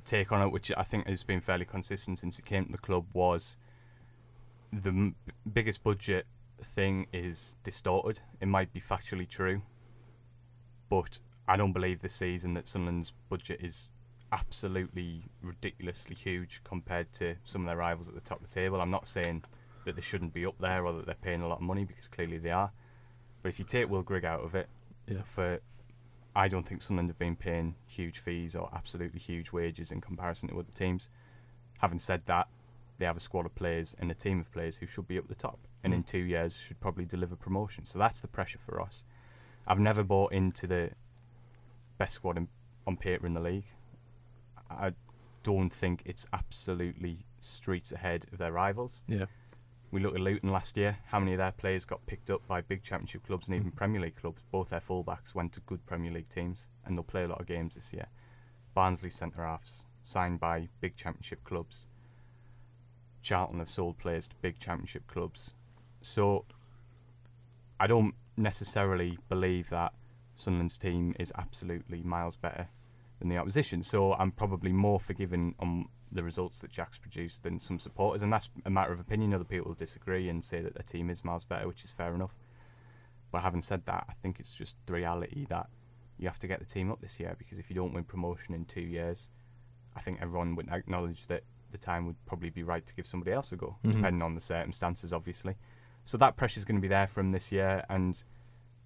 [0.04, 2.78] take on it, which I think has been fairly consistent since it came to the
[2.78, 3.56] club, was
[4.72, 5.14] the m-
[5.50, 6.26] biggest budget
[6.64, 8.20] thing is distorted.
[8.40, 9.62] It might be factually true,
[10.88, 13.90] but I don't believe this season that Sunderland's budget is
[14.32, 18.80] absolutely ridiculously huge compared to some of their rivals at the top of the table.
[18.80, 19.44] I'm not saying
[19.88, 22.06] that they shouldn't be up there or that they're paying a lot of money because
[22.08, 22.70] clearly they are.
[23.42, 24.68] But if you take Will Grigg out of it,
[25.06, 25.22] Yeah.
[25.22, 25.60] for
[26.36, 30.48] I don't think Sunderland have been paying huge fees or absolutely huge wages in comparison
[30.50, 31.08] to other teams.
[31.78, 32.48] Having said that,
[32.98, 35.26] they have a squad of players and a team of players who should be up
[35.28, 36.06] the top and in Mm.
[36.06, 37.84] two years should probably deliver promotion.
[37.86, 39.04] So that's the pressure for us.
[39.66, 40.90] I've never bought into the
[41.96, 42.48] best squad in,
[42.86, 43.66] on paper in the league.
[44.70, 44.92] I
[45.42, 49.02] don't think it's absolutely streets ahead of their rivals.
[49.08, 49.26] yeah,
[49.90, 50.98] We look at Luton last year.
[51.06, 53.76] How many of their players got picked up by big Championship clubs and even Mhm.
[53.76, 54.42] Premier League clubs?
[54.50, 57.46] Both their fullbacks went to good Premier League teams, and they'll play a lot of
[57.46, 58.08] games this year.
[58.74, 61.86] Barnsley centre halves signed by big Championship clubs.
[63.22, 65.54] Charlton have sold players to big Championship clubs.
[66.02, 66.44] So
[67.80, 69.94] I don't necessarily believe that
[70.34, 72.68] Sunderland's team is absolutely miles better
[73.18, 73.82] than the opposition.
[73.82, 78.32] So I'm probably more forgiving on the results that Jack's produced than some supporters, and
[78.32, 79.34] that's a matter of opinion.
[79.34, 82.14] Other people will disagree and say that their team is miles better, which is fair
[82.14, 82.34] enough.
[83.30, 85.68] But having said that, I think it's just the reality that
[86.18, 88.54] you have to get the team up this year because if you don't win promotion
[88.54, 89.28] in two years,
[89.94, 93.32] I think everyone would acknowledge that the time would probably be right to give somebody
[93.32, 93.92] else a go, Mhm.
[93.92, 95.56] depending on the circumstances, obviously.
[96.06, 98.22] So that pressure is going to be there from this year, and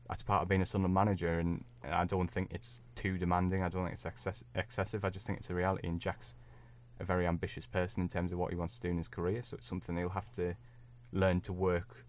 [0.08, 1.38] that's part of being a Sunderland manager.
[1.38, 3.62] And I don't think it's too demanding.
[3.62, 5.04] I don't think it's excess- excessive.
[5.04, 5.86] I just think it's a reality.
[5.86, 6.34] And Jack's
[7.02, 9.42] a very ambitious person in terms of what he wants to do in his career,
[9.42, 10.54] so it's something he'll have to
[11.12, 12.04] learn to work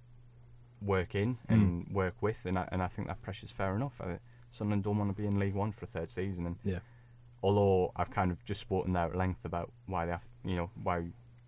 [0.82, 1.94] work in and hmm.
[1.94, 2.46] work with.
[2.46, 4.00] And I, and I think that pressure's fair enough.
[4.02, 4.20] I,
[4.52, 6.80] Sunderland don't want to be in League One for a third season, and Yeah.
[7.42, 10.70] although I've kind of just spoken there at length about why they have, you know,
[10.82, 11.00] why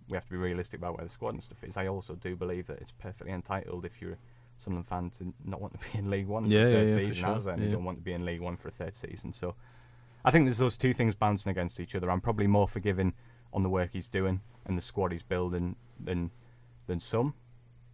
[0.07, 1.77] we have to be realistic about where the squad and stuff is.
[1.77, 4.17] I also do believe that it's perfectly entitled if you're a
[4.57, 6.95] Sunderland fan to not want to be in League One Yeah, for a third yeah,
[6.95, 7.35] season, sure.
[7.35, 7.65] as and Yeah.
[7.67, 9.33] you don't want to be in League One for a third season.
[9.33, 9.55] So
[10.23, 12.09] I think there's those two things bouncing against each other.
[12.09, 13.13] I'm probably more forgiving
[13.55, 16.29] on the work he's doing and the squad he's building than
[16.87, 17.33] than some.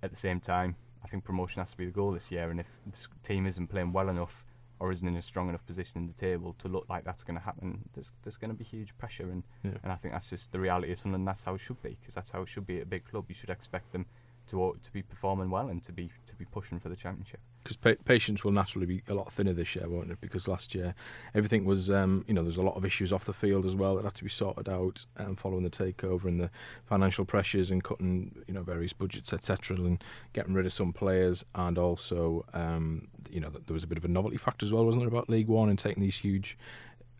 [0.03, 2.59] At the same time, I think promotion has to be the goal this year, and
[2.59, 4.43] if the team isn't playing well enough
[4.79, 7.37] or isn't in a strong enough position in the table to look like that's going
[7.37, 9.77] to happen, there's there's going to be huge pressure, and Yeah.
[9.83, 11.27] and I think that's just the reality of Sunderland.
[11.27, 13.25] That's how it should be, because that's how it should be at a big club.
[13.29, 14.05] You should expect them
[14.47, 17.39] to to be performing well and to be to be pushing for the championship.
[17.63, 20.19] Because pa- patience will naturally be a lot thinner this year, won't it?
[20.21, 20.95] Because last year
[21.35, 23.95] everything was, um, you know, there's a lot of issues off the field as well
[23.95, 26.49] that had to be sorted out um, following the takeover and the
[26.85, 31.45] financial pressures and cutting, you know, various budgets, etc., and getting rid of some players,
[31.55, 34.85] and also, um, you know, there was a bit of a novelty factor as well,
[34.85, 36.57] wasn't there, about League One and taking these huge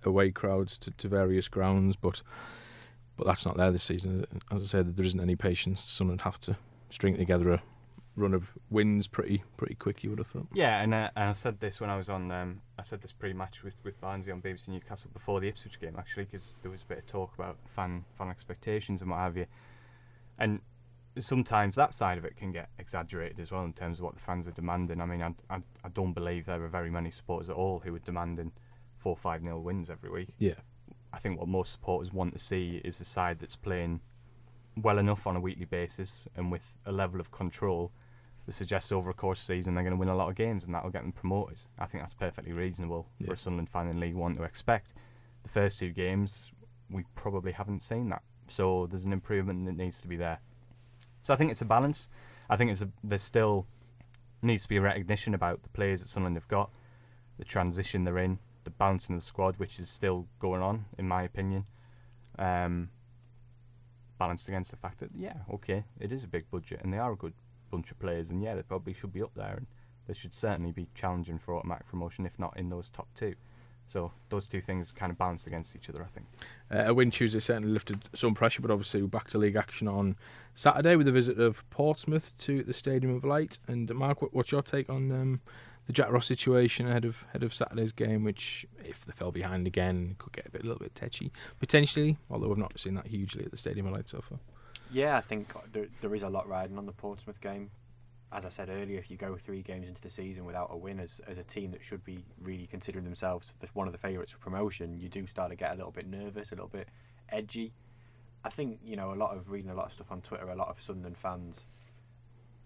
[0.04, 2.22] away crowds to, to various grounds, but.
[3.18, 4.26] But that's not there this season.
[4.52, 5.84] As I said, there isn't any patience.
[5.84, 6.58] Someone would have to
[6.90, 7.62] string together a,
[8.16, 10.04] run of wins pretty pretty quick.
[10.04, 10.48] You would have thought.
[10.54, 12.32] Yeah, and, uh, and I said this when I was on.
[12.32, 15.96] Um, I said this pre-match with with Barnsley on BBC Newcastle before the Ipswich game,
[15.98, 19.38] actually, because there was a bit of talk about fan fan expectations and what have
[19.38, 19.46] you.
[20.38, 20.62] And
[21.20, 24.22] sometimes that side of it can get exaggerated as well in terms of what the
[24.22, 25.02] fans are demanding.
[25.02, 27.94] I mean, I, I, I don't believe there are very many supporters at all who
[27.96, 28.52] are demanding
[28.98, 30.34] four five nil wins every week.
[30.38, 30.56] Yeah.
[31.14, 34.02] I think what most supporters want to see is a side that's playing
[34.78, 37.92] well enough on a weekly basis and with a level of control
[38.46, 40.36] that suggests over a course of the season they're going to win a lot of
[40.36, 41.60] games and that'll get them promoted.
[41.80, 43.28] I think that's perfectly reasonable Yeah.
[43.28, 44.94] for a Sunderland fan in League One to expect.
[45.44, 46.52] The first two games,
[46.90, 48.24] we probably haven't seen that.
[48.48, 50.40] So there's an improvement that needs to be there.
[51.22, 52.10] So I think it's a balance.
[52.50, 53.68] I think it's a, there's still
[54.42, 56.72] needs to be a recognition about the players that Sunderland have got,
[57.38, 61.08] the transition they're in, the bouncing of the squad, which is still going on, in
[61.08, 61.66] my opinion.
[62.40, 62.90] Um,
[64.18, 67.12] balanced against the fact that yeah, okay, it is a big budget and they are
[67.14, 67.34] a good
[67.72, 69.68] bunch of players, and yeah, they probably should be up there, and
[70.08, 73.36] they should certainly be challenging for automatic promotion, if not in those top two.
[73.88, 76.26] So those two things kind of balanced against each other, I think.
[76.74, 79.88] Uh, a win Tuesday certainly lifted some pressure, but obviously we're back to league action
[79.88, 80.16] on
[80.56, 83.60] Saturday with a visit of Portsmouth to the Stadium of Light.
[83.68, 85.42] And Mark, what's your take on um,
[85.88, 88.24] the Jack Ross situation ahead of ahead of Saturday's game?
[88.24, 92.18] Which, if they fell behind again, could get a bit a little bit tetchy potentially.
[92.30, 94.40] Although we've not seen that hugely at the Stadium of Light so far.
[94.92, 97.72] Yeah, I think there, there is a lot riding on the Portsmouth game.
[98.34, 101.00] As I said earlier, if you go three games into the season without a win
[101.00, 104.32] as, as a team that should be really considering themselves the, one of the favourites
[104.32, 106.88] for promotion, you do start to get a little bit nervous, a little bit
[107.30, 107.74] edgy.
[108.44, 110.56] I think, you know, a lot of reading a lot of stuff on Twitter, a
[110.56, 111.66] lot of Sunderland fans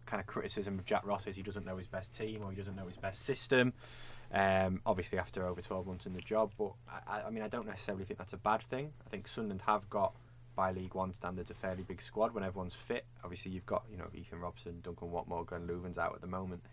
[0.05, 2.55] kind of criticism of Jack Ross is he doesn't know his best team or he
[2.55, 3.73] doesn't know his best system.
[4.31, 6.73] Um, obviously, after over 12 months in the job, but
[7.07, 8.91] I, I mean, I don't necessarily think that's a bad thing.
[9.05, 10.15] I think Sunderland have got
[10.55, 13.05] by League One standards, a fairly big squad when everyone's fit.
[13.23, 16.63] Obviously, you've got you know Ethan Robson, Duncan Watmore, Glenn Loovens out at the moment.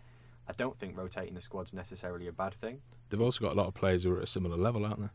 [0.47, 2.81] I don't think rotating the squad's necessarily a bad thing.
[3.09, 5.09] They've also got a lot of players who are at a similar level, aren't they?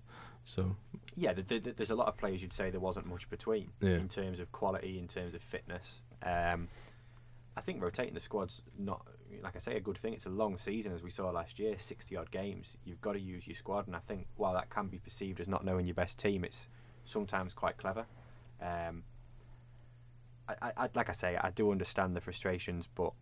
[0.45, 0.77] So
[1.17, 3.97] Yeah, th th there's a lot of players you'd say there wasn't much between Yeah.
[3.99, 6.01] in terms of quality, in terms of fitness.
[6.23, 6.69] Um,
[7.57, 9.07] I think rotating the squad's not,
[9.43, 10.15] like I say, a good thing.
[10.15, 12.77] It's a long season, as we saw last year, 60 odd games.
[12.85, 15.49] You've got to use your squad, and I think while that can be perceived as
[15.49, 16.69] not knowing your best team, it's
[17.05, 18.07] sometimes quite clever.
[18.61, 19.05] Um,
[20.49, 23.13] I, I, like I say, I do understand the frustrations, but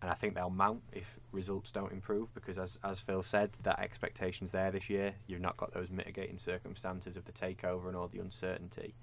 [0.00, 3.80] and I think they'll mount if results don't improve because, as as Phil said, that
[3.80, 5.14] expectation's there this year.
[5.26, 8.94] You've not got those mitigating circumstances of the takeover and all the uncertainty.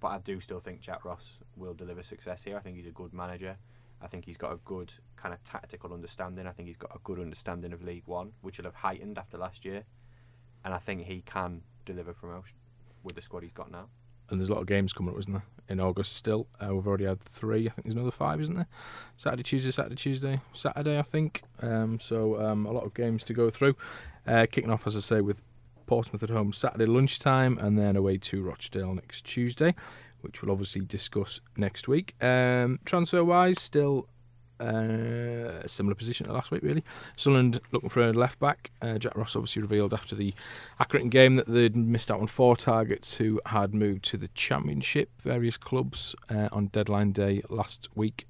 [0.00, 2.56] But I do still think Jack Ross will deliver success here.
[2.56, 3.56] I think he's a good manager.
[4.02, 6.46] I think he's got a good kind of tactical understanding.
[6.46, 9.36] I think he's got a good understanding of League One, which will have heightened after
[9.36, 9.84] last year.
[10.64, 12.56] And I think he can deliver promotion
[13.02, 13.88] with the squad he's got now.
[14.30, 15.44] And there's a lot of games coming up, isn't there?
[15.68, 16.46] In August still.
[16.60, 17.66] Uh, we've already had three.
[17.66, 18.68] I think there's another five, isn't there?
[19.16, 21.42] Saturday, Tuesday, Saturday, Tuesday, Saturday, I think.
[21.60, 23.76] Um, so um, a lot of games to go through.
[24.26, 25.42] Uh, kicking off, as I say, with
[25.86, 29.74] Portsmouth at home Saturday lunchtime, and then away to Rochdale next Tuesday,
[30.20, 32.14] which we'll obviously discuss next week.
[32.22, 34.08] Um, transfer wise, still
[34.60, 36.84] uh, similar position to last week, really.
[37.16, 38.70] Sunderland looking for a left back.
[38.82, 40.34] Uh, Jack Ross obviously revealed after the
[40.78, 45.10] Accrington game that they'd missed out on four targets who had moved to the Championship,
[45.22, 48.26] various clubs uh, on deadline day last week.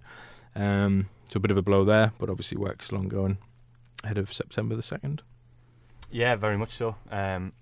[0.54, 3.38] Um, so a bit of a blow there, but obviously works still ongoing
[4.04, 5.20] ahead of September the 2nd.
[6.10, 6.96] Yeah, very much so.
[7.10, 7.52] Um,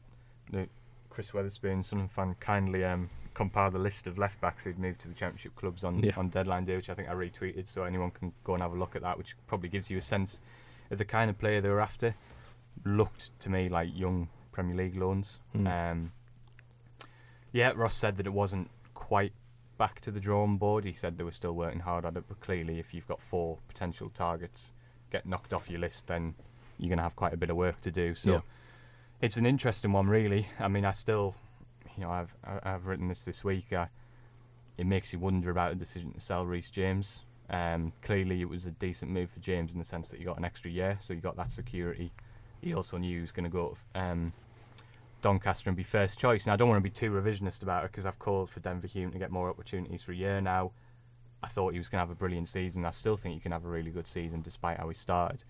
[1.11, 5.07] Chris Weatherspoon, Sunderland fan, kindly um, compiled a list of left backs who'd moved to
[5.09, 6.11] the Championship clubs on, Yeah.
[6.16, 8.77] on deadline day, which I think I retweeted, so anyone can go and have a
[8.77, 10.40] look at that, which probably gives you a sense
[10.90, 12.16] of the kind of player they were after.
[12.85, 15.38] Looked to me like young Premier League loans.
[15.55, 15.66] Mm.
[15.92, 16.12] Um,
[17.53, 19.33] yeah, Ross said that it wasn't quite
[19.79, 20.85] back to the drawing board.
[20.85, 23.59] He said they were still working hard at it, but clearly, if you've got four
[23.68, 24.72] potential targets
[25.11, 26.35] get knocked off your list, then
[26.77, 28.14] you're going to have quite a bit of work to do.
[28.16, 28.40] So Yeah.
[29.20, 30.48] it's an interesting one, really.
[30.59, 31.37] I mean, I still,
[31.98, 33.72] you know, I've I- I've written this this week.
[33.72, 33.87] Uh,
[34.76, 37.22] it makes you wonder about the decision to sell Reece James.
[37.50, 40.38] Um, clearly, it was a decent move for James in the sense that he got
[40.38, 42.12] an extra year, so he got that security.
[42.61, 44.32] He also knew he was going to go to um,
[45.22, 46.44] Doncaster and be first choice.
[46.44, 48.87] And I don't want to be too revisionist about it because I've called for Denver
[48.87, 50.72] Hume to get more opportunities for a year now.
[51.42, 52.84] I thought he was going to have a brilliant season.
[52.84, 55.44] I still think he can have a really good season despite how he started.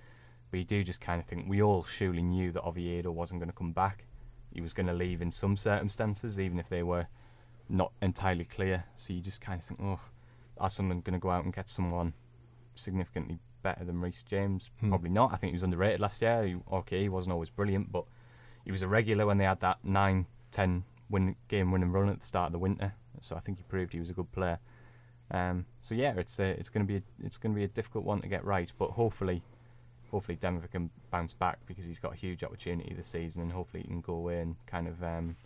[0.50, 3.50] But you do just kind of think we all surely knew that Oviedo wasn't going
[3.50, 4.04] to come back.
[4.52, 7.06] He was going to leave in some circumstances, even if they were
[7.68, 8.84] not entirely clear.
[8.96, 10.00] So you just kind of think, oh,
[10.58, 12.14] are someone going to go out and get someone
[12.74, 14.70] significantly better than Reece James?
[14.80, 14.88] Hmm.
[14.88, 15.32] Probably not.
[15.32, 16.44] I think he was underrated last year.
[16.44, 18.04] He, okay, he wasn't always brilliant, but
[18.64, 22.20] he was a regular when they had that 9 10 win, game winning run at
[22.20, 22.94] the start of the winter.
[23.20, 24.58] So I think he proved he was a good player.
[25.30, 27.68] Um, so yeah, it's a, it's going to be a, it's going to be a
[27.68, 29.42] difficult one to get right, but hopefully,
[30.10, 33.82] hopefully Denver can bounce back because he's got a huge opportunity this season, and hopefully
[33.82, 35.36] he can go away and kind of um,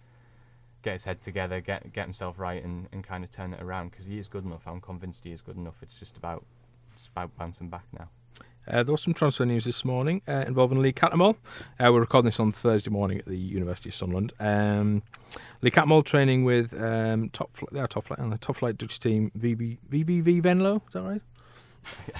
[0.83, 3.91] get his head together, get get himself right, and, and kind of turn it around
[3.91, 4.63] because he is good enough.
[4.67, 5.77] I'm convinced he is good enough.
[5.83, 6.45] It's just about
[6.95, 8.09] it's about bouncing back now.
[8.69, 11.35] Uh, there was some transfer news this morning uh, involving Lee Cattermole.
[11.81, 14.33] Uh, we're recording this on Thursday morning at the University of Sunderland.
[14.39, 15.03] Um,
[15.63, 19.33] Lee Cattermole training with um, top fl- top flight on the top flight Dutch team
[19.37, 20.77] VV, VVV Venlo.
[20.87, 21.23] Is that right?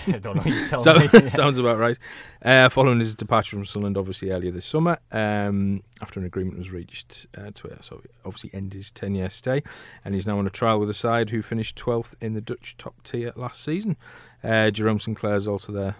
[0.09, 0.43] I don't know.
[0.45, 1.09] You tell So, me.
[1.29, 1.99] sounds about right.
[2.45, 6.71] Uh, following his departure from Sunderland, obviously earlier this summer, um, after an agreement was
[6.71, 9.63] reached uh, to uh, so obviously end his ten-year stay,
[10.05, 12.77] and he's now on a trial with a side who finished twelfth in the Dutch
[12.79, 13.97] top tier last season.
[14.43, 15.97] Uh, Jerome Sinclair's also there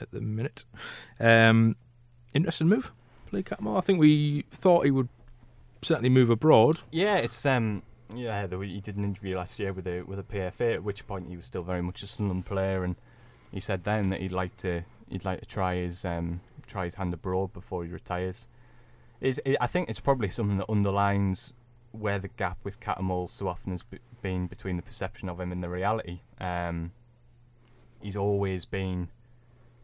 [0.00, 0.64] at the minute.
[1.18, 1.76] Um,
[2.34, 2.92] interesting move,
[3.32, 3.76] Lee Cattermole.
[3.76, 5.08] I think we thought he would
[5.82, 6.80] certainly move abroad.
[6.92, 7.82] Yeah, it's um
[8.14, 8.46] yeah.
[8.46, 11.28] The, he did an interview last year with a with a PFA, at which point
[11.28, 12.96] he was still very much a Sunderland player, and
[13.50, 16.94] he said then that he'd like to he'd like to try his um try his
[16.94, 18.46] hand abroad before he retires.
[19.20, 21.52] Is it, I think it's probably something that underlines
[21.92, 25.52] where the gap with Cattermole so often has be- been between the perception of him
[25.52, 26.20] and the reality.
[26.40, 26.92] Um,
[28.00, 29.08] he's always been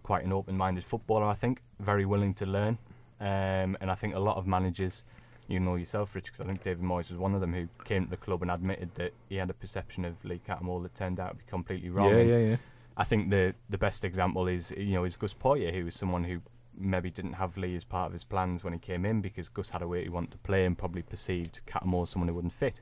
[0.02, 1.26] quite an open-minded footballer.
[1.26, 2.78] I think very willing to learn,
[3.20, 5.04] um, and I think a lot of managers
[5.48, 8.04] you know yourself, Rich, because I think David Moyes was one of them who came
[8.04, 11.20] to the club and admitted that he had a perception of Lee Cattermole that turned
[11.20, 12.10] out to be completely wrong.
[12.10, 12.56] Yeah, And yeah, yeah.
[12.96, 16.24] I think the the best example is you know is Gus Poyet, who was someone
[16.24, 16.40] who
[16.78, 19.70] maybe didn't have Lee as part of his plans when he came in because Gus
[19.70, 22.52] had a way he wanted to play and probably perceived Cattermole as someone who wouldn't
[22.52, 22.80] fit.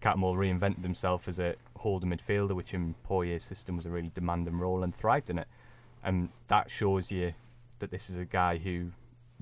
[0.00, 4.58] Cattermole reinvented himself as a holder midfielder, which in Poyet's system was a really demanding
[4.58, 5.48] role and thrived in it.
[6.02, 7.32] And that shows you
[7.78, 8.90] that this is a guy who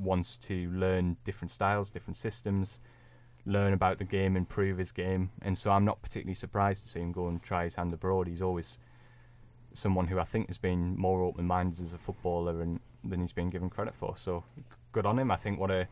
[0.03, 2.81] wants to learn different styles, different systems,
[3.45, 5.31] learn about the game, improve his game.
[5.43, 8.27] And so I'm not particularly surprised to see him go and try his hand abroad.
[8.29, 8.79] He's always
[9.73, 13.51] someone who I think has been more open-minded as a footballer and than he's been
[13.51, 14.17] given credit for.
[14.17, 14.45] So
[14.93, 15.31] good on him.
[15.31, 15.89] I think what a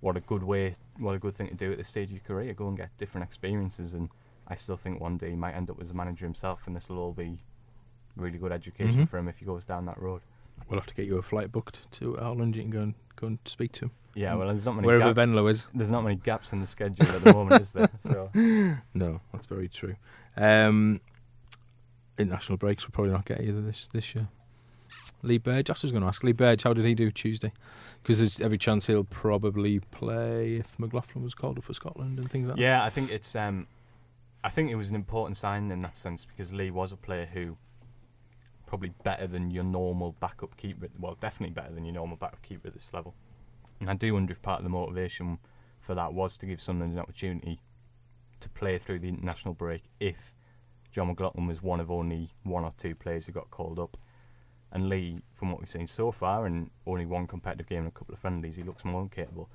[0.00, 2.20] what a good way, what a good thing to do at this stage of your
[2.20, 2.54] career.
[2.54, 4.08] Go and get different experiences, and
[4.48, 6.88] I still think one day he might end up as a manager himself, and this
[6.88, 7.38] will all be
[8.16, 9.08] really good education Mhm.
[9.08, 10.22] for him if he goes down that road.
[10.70, 12.54] We'll have to get you a flight booked to Holland.
[12.56, 15.12] You can go and go and speak to him Yeah, well, there's not many wherever
[15.12, 15.66] gap- Venlo is.
[15.74, 17.90] there's not many gaps in the schedule at the moment, is there?
[17.98, 18.30] So
[18.94, 19.96] No, that's very true.
[20.36, 21.00] Um,
[22.18, 24.28] international breaks will probably not get either this this year.
[25.22, 27.52] Lee Burge, I was going to ask Lee Burge, how did he do Tuesday?
[28.02, 32.30] Because there's every chance he'll probably play if McLaughlin was called up for Scotland and
[32.30, 32.62] things like that.
[32.62, 33.66] yeah, I think it's um,
[34.42, 37.26] I think it was an important sign in that sense because Lee was a player
[37.26, 37.56] who
[38.70, 40.86] probably better than your normal backup keeper.
[40.96, 43.16] Well, definitely better than your normal backup keeper at this level.
[43.80, 45.40] And I do wonder if part of the motivation
[45.80, 47.58] for that was to give Sunderland an opportunity
[48.38, 50.36] to play through the international break if
[50.92, 53.96] John McLaughlin was one of only one or two players who got called up.
[54.70, 57.90] And Lee, from what we've seen so far, and only one competitive game and a
[57.90, 59.50] couple of friendlies, he looks more than capable.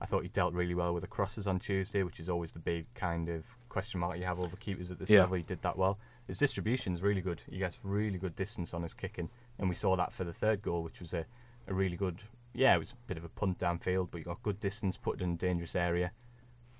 [0.00, 2.58] I thought he dealt really well with the crosses on Tuesday, which is always the
[2.58, 5.20] big kind of question mark you have over keepers at this Yeah.
[5.20, 5.36] level.
[5.36, 5.98] He did that well.
[6.26, 7.42] His distribution's really good.
[7.48, 10.62] He gets really good distance on his kicking, and we saw that for the third
[10.62, 11.24] goal, which was a,
[11.68, 12.22] a really good.
[12.52, 15.20] Yeah, it was a bit of a punt downfield, but he got good distance, put
[15.20, 16.10] it in a dangerous area.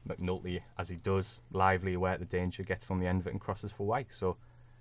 [0.09, 3.31] McNulty, as he does, lively, aware of the danger, gets on the end of it
[3.33, 4.13] and crosses for White.
[4.13, 4.37] So,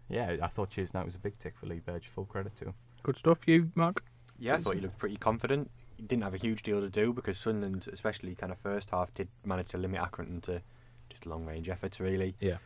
[0.10, 2.08] yeah, I thought Tuesday night was a big tick for Lee Burge.
[2.08, 2.74] Full credit to him.
[3.04, 4.04] Good stuff, you, Mark?
[4.40, 5.70] Yeah, I thought he looked pretty confident.
[5.98, 9.14] He didn't have a huge deal to do because Sunderland, especially kind of first half,
[9.14, 10.62] did manage to limit Accrington to
[11.10, 12.00] just long range efforts.
[12.00, 12.58] Really, Yeah.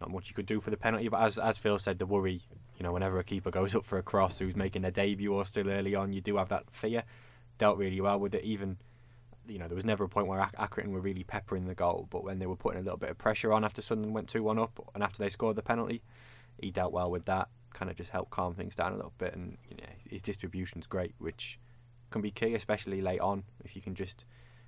[0.00, 1.08] Not much you could do for the penalty.
[1.08, 2.42] But as as Phil said, the worry,
[2.76, 5.44] you know, whenever a keeper goes up for a cross who's making their debut or
[5.44, 7.04] still early on, you do have that fear.
[7.58, 8.44] Dealt really well with it.
[8.44, 8.78] Even,
[9.48, 12.06] you know, there was never a point where Ac- Accrington were really peppering the goal,
[12.10, 14.42] but when they were putting a little bit of pressure on after Sunderland went two
[14.42, 16.02] one up and after they scored the penalty,
[16.60, 17.48] he dealt well with that.
[17.74, 20.86] Kind of just helped calm things down a little bit, and you know, his distribution's
[20.86, 21.58] great, which
[22.10, 23.44] can be key, especially late on.
[23.64, 24.24] If you can just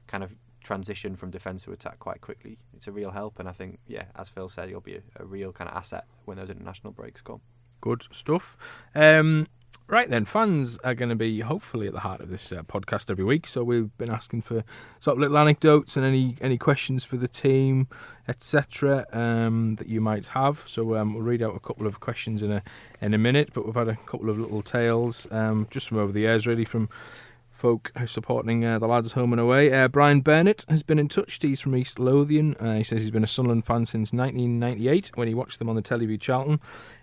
[0.06, 3.38] kind of transition from defence to attack quite quickly, it's a real help.
[3.38, 6.04] And I think, yeah, as Phil said, he'll be a, a real kind of asset
[6.24, 7.40] when those international breaks come.
[7.80, 8.56] Good stuff.
[8.94, 9.46] Um,
[9.86, 13.10] right then, fans are going to be hopefully at the heart of this uh, podcast
[13.10, 13.46] every week.
[13.46, 14.64] So we've been asking for
[15.00, 17.88] sort of little anecdotes and any any questions for the team,
[18.28, 19.06] etc.
[19.12, 20.64] Um, that you might have.
[20.66, 22.62] So um, we'll read out a couple of questions in a
[23.00, 23.50] in a minute.
[23.52, 26.64] But we've had a couple of little tales um, just from over the years, really
[26.64, 26.88] from
[27.60, 29.70] folk supporting uh, the lads home and away.
[29.70, 31.38] Uh, Brian Burnett has been in touch.
[31.42, 32.54] He's from East Lothian.
[32.54, 35.76] Uh, he says he's been a Sunderland fan since 1998 when he watched them on
[35.76, 36.58] the with Charlton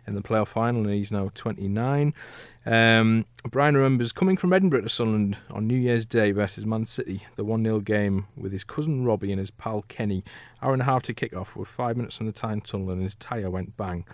[0.07, 2.11] in the playoff final, and he's now 29.
[2.65, 7.27] Um, Brian remembers coming from Edinburgh to Sunderland on New Year's Day versus Man City,
[7.35, 10.23] the 1 0 game with his cousin Robbie and his pal Kenny.
[10.63, 13.03] Hour and a half to kick off with five minutes from the time tunnel, and
[13.03, 14.05] his tyre went bang.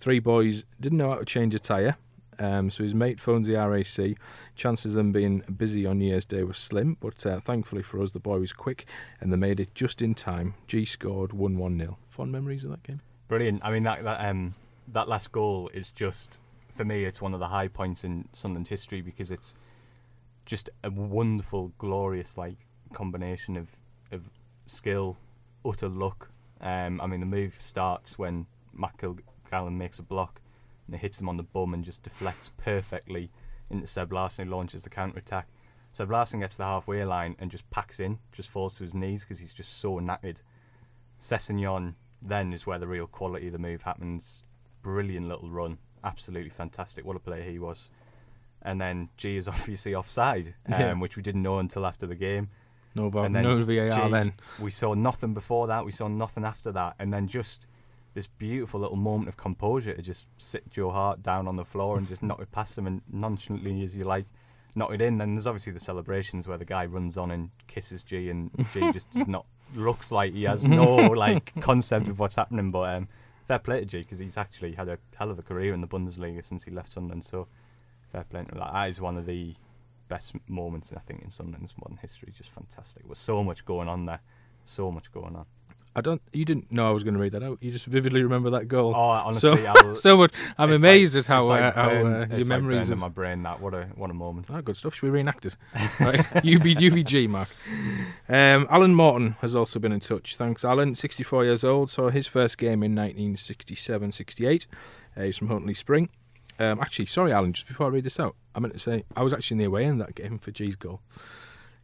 [0.00, 1.96] Three boys didn't know how to change a tyre.
[2.38, 4.16] Um, so his mate phones the RAC.
[4.54, 8.02] Chances of them being busy on New Year's Day were slim, but uh, thankfully for
[8.02, 8.86] us, the boy was quick
[9.20, 10.54] and they made it just in time.
[10.66, 11.98] Ji scored 1 1 0.
[12.10, 13.00] Fond memories of that game?
[13.28, 13.64] Brilliant.
[13.64, 14.54] I mean that that um
[14.88, 16.38] that last goal is just
[16.76, 17.04] for me.
[17.04, 19.54] It's one of the high points in Sunderland's history because it's
[20.44, 23.70] just a wonderful, glorious like combination of
[24.10, 24.28] of
[24.66, 25.16] skill,
[25.64, 26.30] utter luck.
[26.60, 30.41] Um, I mean the move starts when Matt Kilgallon makes a block
[30.92, 33.30] and it hits him on the bum and just deflects perfectly
[33.70, 35.48] into Seb Larsson, who launches the counter attack.
[35.92, 38.94] Seb Larsson gets to the halfway line and just packs in, just falls to his
[38.94, 40.42] knees because he's just so knackered.
[41.20, 44.42] Sessegnon then is where the real quality of the move happens.
[44.82, 47.04] Brilliant little run, absolutely fantastic.
[47.04, 47.90] What a player he was.
[48.62, 50.92] And then Ji is obviously offside, um, Yeah.
[50.94, 52.50] which we didn't know until after the game.
[52.94, 54.34] No, VAR, And then no VAR Ji- then.
[54.60, 55.84] We saw nothing before that.
[55.86, 57.66] We saw nothing after that, and then just
[58.14, 61.98] this beautiful little moment of composure to just sit Joe Hart down on the floor
[61.98, 64.26] and just knock it past him and nonchalantly as you like
[64.74, 65.20] knock it in.
[65.20, 68.80] And there's obviously the celebrations where the guy runs on and kisses Ji, and Ji
[68.92, 72.70] just does not looks like he has no like concept of what's happening.
[72.70, 73.08] But um,
[73.46, 75.88] fair play to Ji because he's actually had a hell of a career in the
[75.88, 77.24] Bundesliga since he left Sunderland.
[77.24, 77.48] So
[78.10, 78.58] fair play to him.
[78.58, 79.54] Like, that is one of the
[80.08, 82.32] best moments I think in Sunderland's modern history.
[82.36, 83.02] Just fantastic.
[83.02, 84.20] There was so much going on there.
[84.64, 85.46] So much going on.
[85.94, 86.22] I don't.
[86.32, 87.58] You didn't know I was going to read that out.
[87.60, 88.94] You just vividly remember that goal.
[88.96, 90.32] Oh, honestly, so, I'll, so much.
[90.56, 93.42] I'm amazed like- at how, like uh, how uh, your memories in my brain.
[93.42, 94.46] That what a what a moment.
[94.48, 94.94] Ah, good stuff.
[94.94, 95.56] Should we reenact it?
[96.00, 96.20] right.
[96.36, 97.48] UB, UBG, Mark.
[98.28, 100.36] Um, Alan Morton has also been in touch.
[100.36, 100.94] Thanks, Alan.
[100.94, 101.90] 64 years old.
[101.90, 104.66] Saw his first game in 1967 68.
[105.14, 106.08] Uh, he's from Houghton-le-Spring.
[106.58, 109.22] Um, actually, sorry, Alan, just before I read this out, I meant to say I
[109.22, 111.00] was actually in the away end that game for Ji's goal.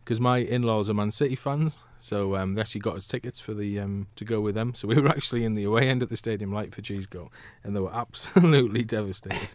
[0.08, 3.40] Because my in laws are Man City fans, so um, they actually got us tickets
[3.40, 4.72] for the um, to go with them.
[4.74, 7.30] So we were actually in the away end at the stadium light for Ji's goal,
[7.62, 9.50] and they were absolutely devastated.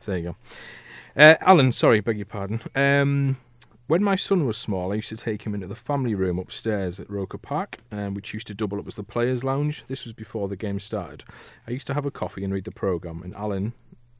[0.00, 0.36] so there you go.
[1.16, 2.60] Uh, Alan, sorry, beg your pardon.
[2.74, 3.38] Um,
[3.86, 7.00] when my son was small, I used to take him into the family room upstairs
[7.00, 9.84] at Roker Park, um, which used to double up as the players' lounge.
[9.88, 11.24] This was before the game started.
[11.66, 13.72] I used to have a coffee and read the programme, and Alan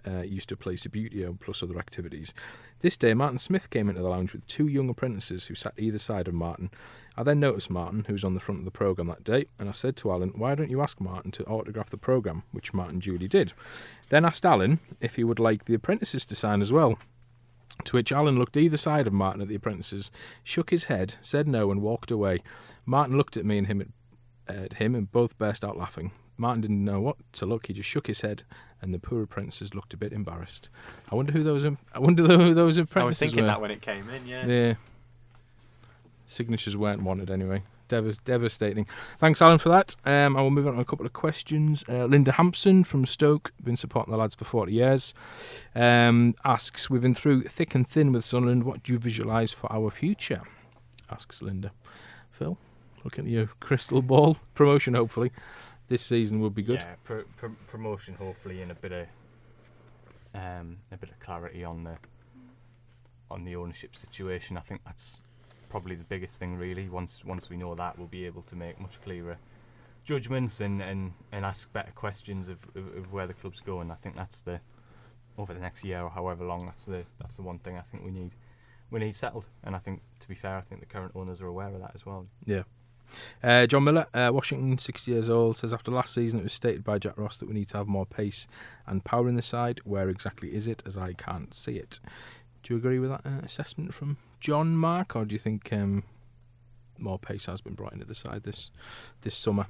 [0.07, 2.35] uh, used to play Subbuteo plus other activities.
[2.81, 5.99] This day, Martin Smith came into the lounge with two young apprentices who sat either
[5.99, 6.71] side of Martin.
[7.17, 9.69] I then noticed Martin, who was on the front of the programme that day, and
[9.69, 12.43] I said to Alan, Why don't you ask Martin to autograph the programme?
[12.53, 13.53] Which Martin duly did.
[14.09, 16.99] Then asked Alan if he would like the apprentices to sign as well.
[17.85, 20.11] To which Alan looked either side of Martin at the apprentices,
[20.43, 22.43] shook his head, said no, and walked away.
[22.87, 23.81] Martin looked at me and him
[24.49, 26.13] at, at him, and both burst out laughing.
[26.37, 27.67] Martin didn't know what to look.
[27.67, 28.43] He just shook his head,
[28.83, 30.69] and the poor apprentices looked a bit embarrassed.
[31.11, 31.65] I wonder who those.
[31.65, 33.47] I wonder who those apprentices I was thinking were.
[33.49, 34.47] that when it came in, yeah.
[34.47, 34.75] Yeah.
[36.27, 37.63] Signatures weren't wanted anyway.
[37.89, 38.87] Dev- devastating.
[39.19, 39.95] Thanks, Alan, for that.
[40.07, 41.85] Um, I will move on to a couple of questions.
[41.87, 45.13] Uh, Linda Hampson from Stoke, been supporting the lads for 40 years,
[45.75, 48.65] um, asks, We've been through thick and thin with Sunderland.
[48.65, 50.41] What do you visualise for our future?
[51.11, 51.73] Asks Linda.
[52.31, 52.57] Phil,
[53.05, 54.39] looking at your crystal ball.
[54.55, 55.31] Promotion, hopefully.
[55.89, 56.77] This season would be good.
[56.77, 59.07] Yeah, pro- pro- promotion hopefully and a bit of
[60.35, 61.97] um, a bit of clarity on the
[63.31, 64.57] on the ownership situation.
[64.57, 65.23] I think that's
[65.69, 66.89] probably the biggest thing really.
[66.89, 69.39] Once once we know that, we'll be able to make much clearer
[70.05, 73.91] judgments and, and, and ask better questions of, of, of where the club's going.
[73.91, 74.61] I think that's the
[75.39, 76.67] over the next year or however long.
[76.67, 78.33] That's the that's the one thing I think we need
[78.91, 79.49] we need settled.
[79.65, 81.93] And I think to be fair, I think the current owners are aware of that
[81.95, 82.27] as well.
[82.47, 82.63] Yeah.
[83.43, 86.83] Uh, John Miller, uh, Washington, 60 years old, says after last season it was stated
[86.85, 88.47] by Jack Ross that we need to have more pace
[88.87, 89.81] and power in the side.
[89.85, 90.83] Where exactly is it?
[90.87, 92.01] As I can't see it.
[92.63, 96.03] Do you agree with that uh, assessment from John Mark, or do you think um,
[96.99, 98.71] more pace has been brought into the side this
[99.23, 99.67] this summer?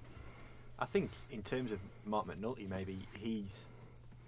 [0.79, 3.67] I think in terms of Marc McNulty, maybe he's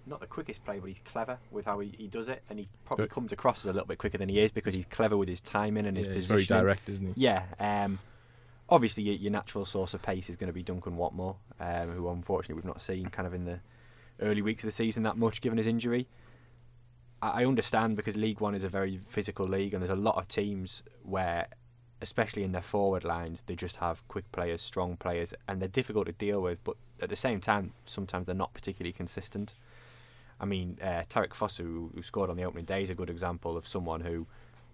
[0.05, 2.67] not the quickest player, but he's clever with how he, he does it, and he
[2.85, 3.11] probably Good.
[3.13, 5.41] comes across as a little bit quicker than he is because he's clever with his
[5.41, 6.35] timing and his Yeah, position.
[6.35, 7.21] very direct, isn't he?
[7.21, 7.43] Yeah.
[7.59, 7.99] Um,
[8.69, 12.09] obviously, your, your natural source of pace is going to be Duncan Watmore, um, who
[12.09, 13.59] unfortunately we've not seen kind of in the
[14.21, 16.07] early weeks of the season that much given his injury.
[17.21, 20.17] I, I understand because League One is a very physical league, and there's a lot
[20.17, 21.47] of teams where,
[22.01, 26.07] especially in their forward lines, they just have quick players, strong players, and they're difficult
[26.07, 26.63] to deal with.
[26.63, 29.53] But at the same time, sometimes they're not particularly consistent.
[30.39, 33.09] I mean, uh, Tariqe Fosu, who, who scored on the opening day, is a good
[33.09, 34.27] example of someone who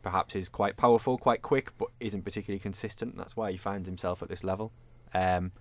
[0.04, 3.18] perhaps is quite powerful, quite quick, but isn't particularly consistent.
[3.18, 4.72] That's why he finds himself at this level.
[5.14, 5.52] Um,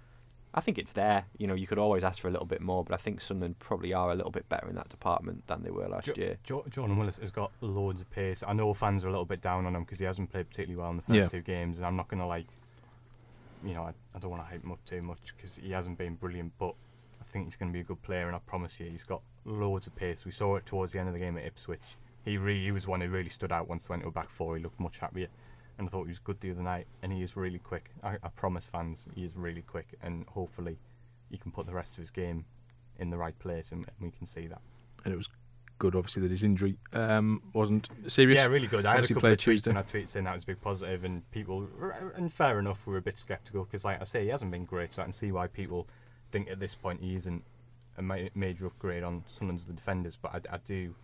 [0.55, 1.25] I think it's there.
[1.39, 3.59] You know, you could always ask for a little bit more, but I think Sunderland
[3.59, 6.37] probably are a little bit better in that department than they were last Jo- year.
[6.45, 8.45] Jo- Jordan Willis has got loads of pace.
[8.47, 10.79] I know fans are a little bit down on him because he hasn't played particularly
[10.79, 11.39] well in the first Yeah.
[11.39, 12.47] two games, and I'm not going to like,
[13.65, 15.97] you know, I, I don't want to hype him up too much because he hasn't
[15.97, 16.75] been brilliant, but
[17.21, 19.23] I think he's going to be a good player, and I promise you, he's got
[19.47, 20.27] loads of pace.
[20.27, 21.97] We saw it towards the end of the game at Ipswich.
[22.25, 24.31] He really he was one who really stood out once they went to a back
[24.31, 24.57] four.
[24.57, 25.29] He looked much happier,
[25.79, 26.87] and I thought he was good the other night.
[27.03, 27.91] And he is really quick.
[28.03, 30.79] I, I promise fans, he is really quick, and hopefully,
[31.31, 32.45] he can put the rest of his game
[32.99, 34.61] in the right place, and we can see that.
[35.05, 35.29] And it was
[35.79, 38.39] good, obviously, that his injury um, wasn't serious.
[38.39, 38.87] Yeah, really good.
[38.87, 39.71] I had a Obviously couple of tweets Tuesday.
[39.71, 41.67] and I tweeted saying that was a big positive, and people,
[42.15, 44.65] and fair enough, we were a bit sceptical because, like I say, he hasn't been
[44.65, 45.89] great, so I can see why people
[46.31, 47.43] think at this point he isn't
[47.99, 50.17] a ma- major upgrade on Sunderland's the defenders.
[50.17, 50.95] But I, I do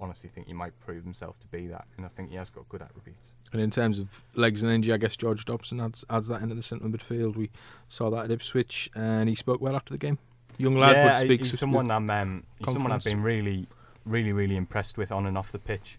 [0.00, 2.68] honestly think he might prove himself to be that, and I think he has got
[2.68, 3.28] good attributes.
[3.52, 6.54] And in terms of legs and energy, I guess George Dobson adds, adds that into
[6.54, 7.36] the centre midfield.
[7.36, 7.50] We
[7.88, 10.18] saw that at Ipswich, and he spoke well after the game.
[10.58, 13.22] Young lad, yeah, but speaks he's with- someone with- I'm um, he's someone I've been
[13.22, 13.66] really,
[14.04, 15.98] really, really impressed with on and off the pitch.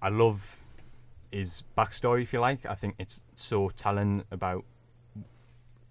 [0.00, 0.60] I love
[1.32, 2.64] his backstory, if you like.
[2.66, 4.64] I think it's so telling about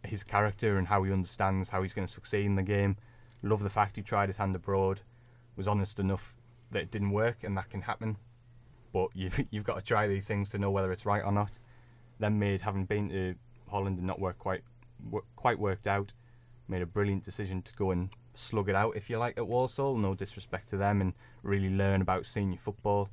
[0.03, 2.95] his character and how he understands how he's going to succeed in the game.
[3.43, 5.01] Love the fact he tried his hand abroad,
[5.57, 6.35] was honest enough
[6.71, 8.17] that it didn't work, and that can happen.
[8.93, 11.51] But you've you've got to try these things to know whether it's right or not.
[12.19, 13.35] Then made having been to
[13.69, 14.61] Holland and not work quite
[15.09, 16.13] wo- quite worked out,
[16.67, 19.97] made a brilliant decision to go and slug it out, if you like, at Walsall.
[19.97, 21.13] No disrespect to them, and
[21.43, 23.09] really learn about senior football.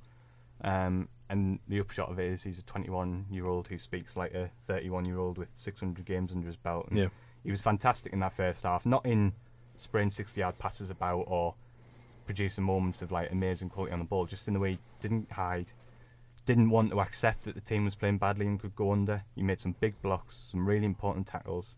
[0.63, 4.35] Um, and the upshot of it is he's a 21 year old who speaks like
[4.35, 6.87] a 31 year old with 600 games under his belt.
[6.91, 7.09] And Yeah.
[7.43, 9.33] he was fantastic in that first half, not in
[9.77, 11.55] spraying 60 yard passes about or
[12.27, 15.31] producing moments of like amazing quality on the ball, just in the way he didn't
[15.33, 15.73] hide,
[16.47, 19.23] didn't want to accept that the team was playing badly and could go under.
[19.35, 21.77] He made some big blocks, some really important tackles.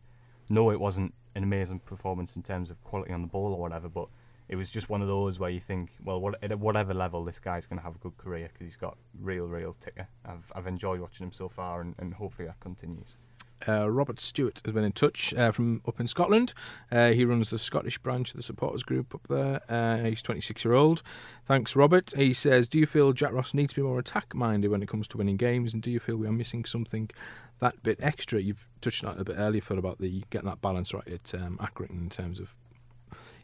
[0.49, 3.88] No, it wasn't an amazing performance in terms of quality on the ball or whatever,
[3.88, 4.09] but
[4.49, 7.38] it was just one of those where you think, well, what, at whatever level, this
[7.38, 10.09] guy's going to have a good career because he's got real, real ticker.
[10.24, 13.18] I've I've enjoyed watching him so far, and, and hopefully that continues.
[13.66, 16.54] Uh, Robert Stewart has been in touch uh, from up in Scotland.
[16.90, 19.60] Uh, he runs the Scottish branch of the supporters group up there.
[19.68, 21.02] Uh, he's 26 year old.
[21.46, 22.12] Thanks, Robert.
[22.16, 24.88] He says, "Do you feel Jack Ross needs to be more attack minded when it
[24.88, 27.10] comes to winning games, and do you feel we are missing something
[27.60, 30.60] that bit extra?" You've touched on it a bit earlier, Phil, about the getting that
[30.60, 32.54] balance right at um, Accrington in terms of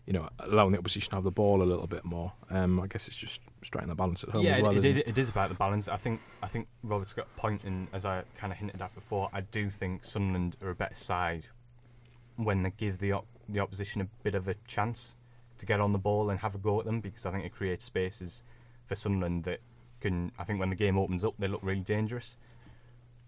[0.07, 2.33] you know allowing the opposition to have the ball a little bit more.
[2.51, 4.73] Um, I guess it's just striking the balance at home yeah, as well.
[4.73, 5.09] it, isn't it, it?
[5.09, 5.89] it is about the balance.
[5.89, 8.95] I think I think Robert's got a point, and as I kind of hinted at
[8.95, 11.47] before, I do think Sunderland are a better side
[12.37, 15.15] when they give the op- the opposition a bit of a chance
[15.59, 17.53] to get on the ball and have a go at them, because I think it
[17.53, 18.43] creates spaces
[18.87, 19.61] for Sunderland that
[20.01, 20.33] can.
[20.39, 22.37] I think when the game opens up, they look really dangerous.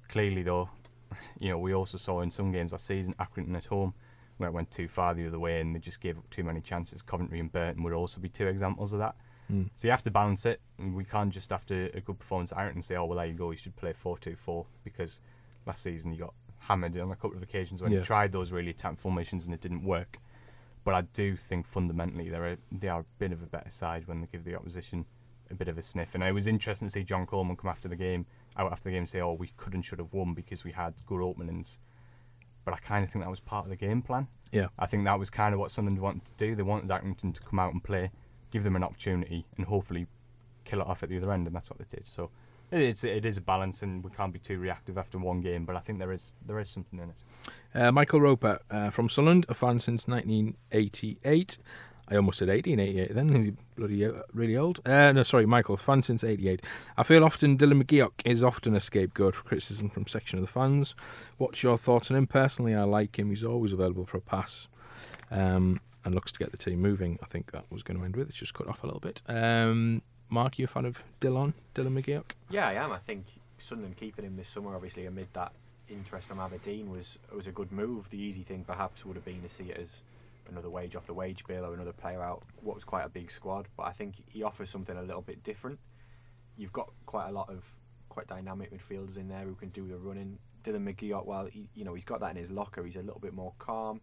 [0.09, 0.71] Clearly, though,
[1.39, 3.95] you know we also saw in some games last season Accrington at home
[4.39, 6.61] where it went too far the other way and they just gave up too many
[6.61, 7.03] chances.
[7.03, 9.15] Coventry and Burton would also be two examples of that.
[9.53, 9.71] Mm.
[9.77, 10.61] So you have to balance it.
[10.79, 13.51] We can't just after a good performance at Ireton say, "Oh well, there you go.
[13.51, 15.21] You should play 4 2 4 because
[15.67, 17.99] last season you got hammered on a couple of occasions when Yeah.
[17.99, 20.19] you tried those really attack formations and it didn't work."
[20.83, 24.07] But I do think fundamentally they're a, they are a bit of a better side
[24.07, 25.07] when they give the opposition
[25.51, 26.15] a bit of a sniff.
[26.15, 28.27] And it was interesting to see John Coleman come after the game,
[28.57, 30.73] out after the game, and say, "Oh, we could and should have won because we
[30.73, 31.79] had good openings."
[32.65, 34.29] But I kind of think that was part of the game plan.
[34.53, 34.69] Yeah.
[34.79, 36.55] I think that was kind of what Sunderland wanted to do.
[36.55, 38.11] They wanted Accrington to come out and play,
[38.51, 40.07] give them an opportunity, and hopefully
[40.65, 42.07] kill it off at the other end, and that's what they did.
[42.07, 42.31] So
[42.71, 45.65] it is it is a balance, and we can't be too reactive after one game.
[45.65, 47.17] But I think there is there is something in it.
[47.75, 51.59] Uh, Michael Roper uh, from Sunderland, a fan since 1988.
[52.09, 54.81] I almost said 1888 then, bloody uh, really old.
[54.85, 56.63] Uh, no, sorry, Michael, fan since 88.
[56.97, 60.51] I feel often Dylan McGeouch is often a scapegoat for criticism from section of the
[60.51, 60.95] fans.
[61.39, 62.27] What's your thoughts on him?
[62.27, 63.31] Personally, I like him.
[63.31, 64.69] He's always available for a pass
[65.31, 67.19] um, and looks to get the team moving.
[67.23, 68.29] I think that was going to end with.
[68.29, 69.23] It's just cut off a little bit.
[69.27, 72.33] Um, Mark, you a fan of Dylan, Dylan McGeouch?
[72.51, 72.93] Yeah, I am.
[72.93, 73.25] I think
[73.59, 75.53] Sunderland keeping him this summer, obviously amid that
[75.89, 78.11] interest from Aberdeen, was was a good move.
[78.11, 80.01] The easy thing perhaps would have been to see it as
[80.49, 82.43] another wage off the wage bill or another player out.
[82.63, 85.43] What was quite a big squad, but I think he offers something a little bit
[85.43, 85.79] different.
[86.57, 87.65] You've got quite a lot of
[88.09, 90.39] quite dynamic midfielders in there who can do the running.
[90.63, 92.85] Dylan McGeouch, well, he, you know, he's got that in his locker.
[92.85, 94.01] He's a little bit more calm.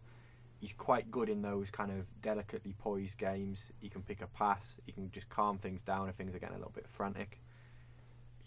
[0.60, 3.72] He's quite good in those kind of delicately poised games.
[3.80, 4.78] He can pick a pass.
[4.86, 7.40] He can just calm things down if things are getting a little bit frantic.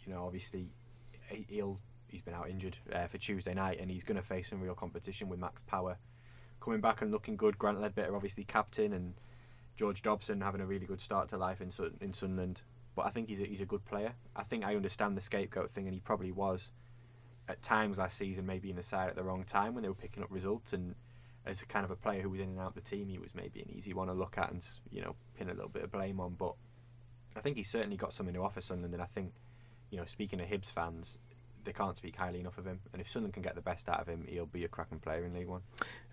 [0.06, 0.70] You know, obviously,
[1.30, 4.50] he- he'll he's been out injured uh, for Tuesday night, and he's going to face
[4.50, 5.98] some real competition with Max Power
[6.66, 7.58] coming back and looking good.
[7.60, 9.14] Grant Leadbitter, obviously captain, and
[9.78, 12.64] George Dobson having a really good start to life in in Sunderland.
[12.96, 14.14] but I think he's a, he's a good player.
[14.36, 16.72] I think I understand the scapegoat thing, and he probably was
[17.48, 19.96] at times last season, maybe in the side at the wrong time when they were
[19.96, 20.74] picking up results.
[20.74, 20.96] And
[21.46, 23.20] as a kind of a player who was in and out of the team, he
[23.20, 25.84] was maybe an easy one to look at and you know pin a little bit
[25.84, 26.34] of blame on.
[26.34, 26.56] But
[27.36, 29.34] I think he's certainly got something to offer Sunderland, and I think
[29.92, 31.18] you know speaking of Hibs fans,
[31.66, 32.80] they can't speak highly enough of him.
[32.94, 35.26] And if Sunderland can get the best out of him, he'll be a cracking player
[35.26, 35.62] in League One.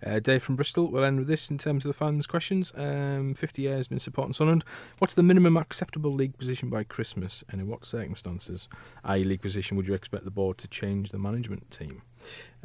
[0.05, 2.73] Uh, Dave from Bristol, we'll end with this in terms of the fans' questions.
[2.75, 4.65] Um, 50 years been supporting Sunderland.
[4.99, 8.67] What's the minimum acceptable league position by Christmas, and in what circumstances,
[9.03, 12.01] i.e., league position, would you expect the board to change the management team?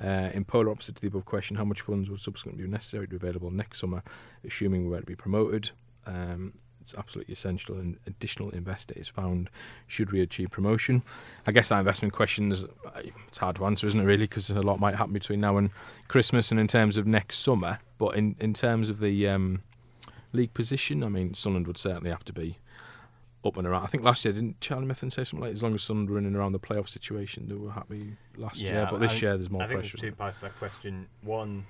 [0.02, 3.06] Uh, in polar opposite to the above question, how much funds would subsequently be necessary
[3.06, 4.02] to be available next summer,
[4.44, 5.70] assuming we were to be promoted?
[6.06, 6.54] Um,
[6.90, 9.50] it's absolutely essential and additional investor is found
[9.86, 11.02] should we achieve promotion.
[11.46, 12.64] I guess that investment question is
[13.28, 14.04] it's hard to answer, isn't it?
[14.04, 15.70] Really, because a lot might happen between now and
[16.08, 17.80] Christmas, and in terms of next summer.
[17.98, 19.62] But in in terms of the um,
[20.32, 22.58] league position, I mean, Sunderland would certainly have to be
[23.44, 23.82] up and around.
[23.84, 26.18] I think last year didn't Charlie Methven say something like as long as Sunderland were
[26.18, 28.88] in and around the playoff situation, they were happy last Yeah, year.
[28.90, 29.78] But this I- year there's more pressure.
[29.78, 31.06] I think there's two parts to that question.
[31.22, 31.66] One,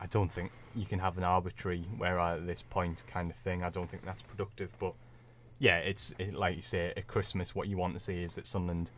[0.00, 3.62] I don't think you can have an arbitrary where at this point" kind of thing.
[3.62, 4.74] I don't think that's productive.
[4.78, 4.94] But
[5.58, 7.54] yeah, it's it, like you say at Christmas.
[7.54, 8.90] What you want to see is that Sunderland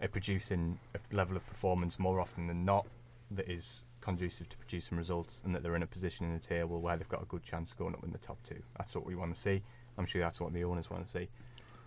[0.00, 2.86] are producing a level of performance more often than not
[3.30, 6.80] that is conducive to producing results, and that they're in a position in the table
[6.80, 8.62] where they've got a good chance of going up in the top two.
[8.78, 9.62] That's what we want to see.
[9.98, 11.28] I'm sure that's what the owners want to see.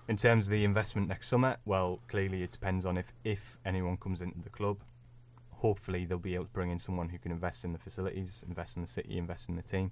[0.07, 3.97] In terms of the investment next summer, well, clearly it depends on if, if anyone
[3.97, 4.78] comes into the club.
[5.62, 8.78] Hopefully, they'll be able to bring in someone who can invest in the facilities, invest
[8.78, 9.91] in the city, invest in the team.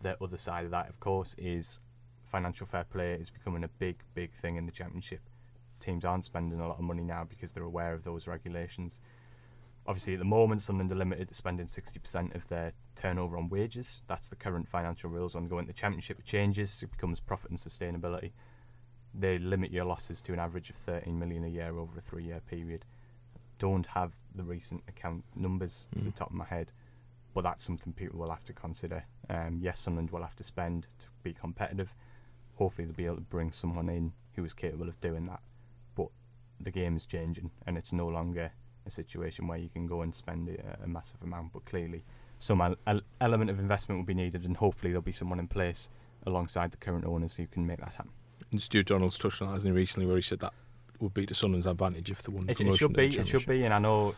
[0.00, 1.80] The other side of that, of course, is
[2.24, 5.20] financial fair play is becoming a big, big thing in the championship.
[5.80, 9.00] Teams aren't spending a lot of money now because they're aware of those regulations.
[9.86, 14.00] Obviously, at the moment, Sunderland are limited to spending 60% of their turnover on wages.
[14.08, 15.34] That's the current financial rules.
[15.34, 16.82] When they go into the championship, it changes.
[16.82, 18.32] It becomes profit and sustainability.
[19.12, 22.40] They limit your losses to an average of 13 million a year over a three-year
[22.48, 22.86] period.
[23.58, 26.14] Don't have the recent account numbers to the Mm.
[26.14, 26.72] top of my head,
[27.34, 29.04] but that's something people will have to consider.
[29.28, 31.92] Um, yes, Sunderland will have to spend to be competitive.
[32.54, 35.40] Hopefully, they'll be able to bring someone in who is capable of doing that.
[35.94, 36.08] But
[36.60, 38.52] the game is changing, and it's no longer
[38.86, 41.52] a situation where you can go and spend a, a massive amount.
[41.52, 42.04] But clearly,
[42.38, 45.90] some el- element of investment will be needed, and hopefully, there'll be someone in place
[46.26, 48.12] alongside the current owners who can make that happen.
[48.50, 50.54] And Stuart Donald's touched on that, hasn't he, recently, where he said that
[51.00, 53.06] would be to Sunderland's advantage if they won It, it should be.
[53.06, 54.14] It should be, and I know,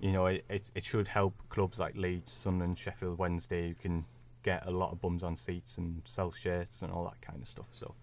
[0.00, 4.04] you know, it, it it should help clubs like Leeds, Sunderland, Sheffield Wednesday, who can
[4.42, 7.48] get a lot of bums on seats and sell shirts and all that kind of
[7.48, 7.66] stuff.
[7.72, 7.94] So,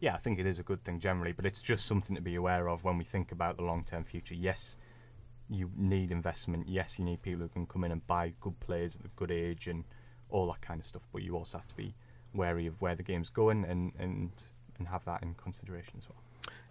[0.00, 2.34] yeah, I think it is a good thing generally, but it's just something to be
[2.34, 4.34] aware of when we think about the long-term future.
[4.34, 4.76] Yes,
[5.50, 6.68] you need investment.
[6.68, 9.30] Yes, you need people who can come in and buy good players at a good
[9.30, 9.84] age and
[10.30, 11.06] all that kind of stuff.
[11.12, 11.94] But you also have to be
[12.34, 14.32] wary of where the game's going and and
[14.78, 16.22] and have that in consideration as well.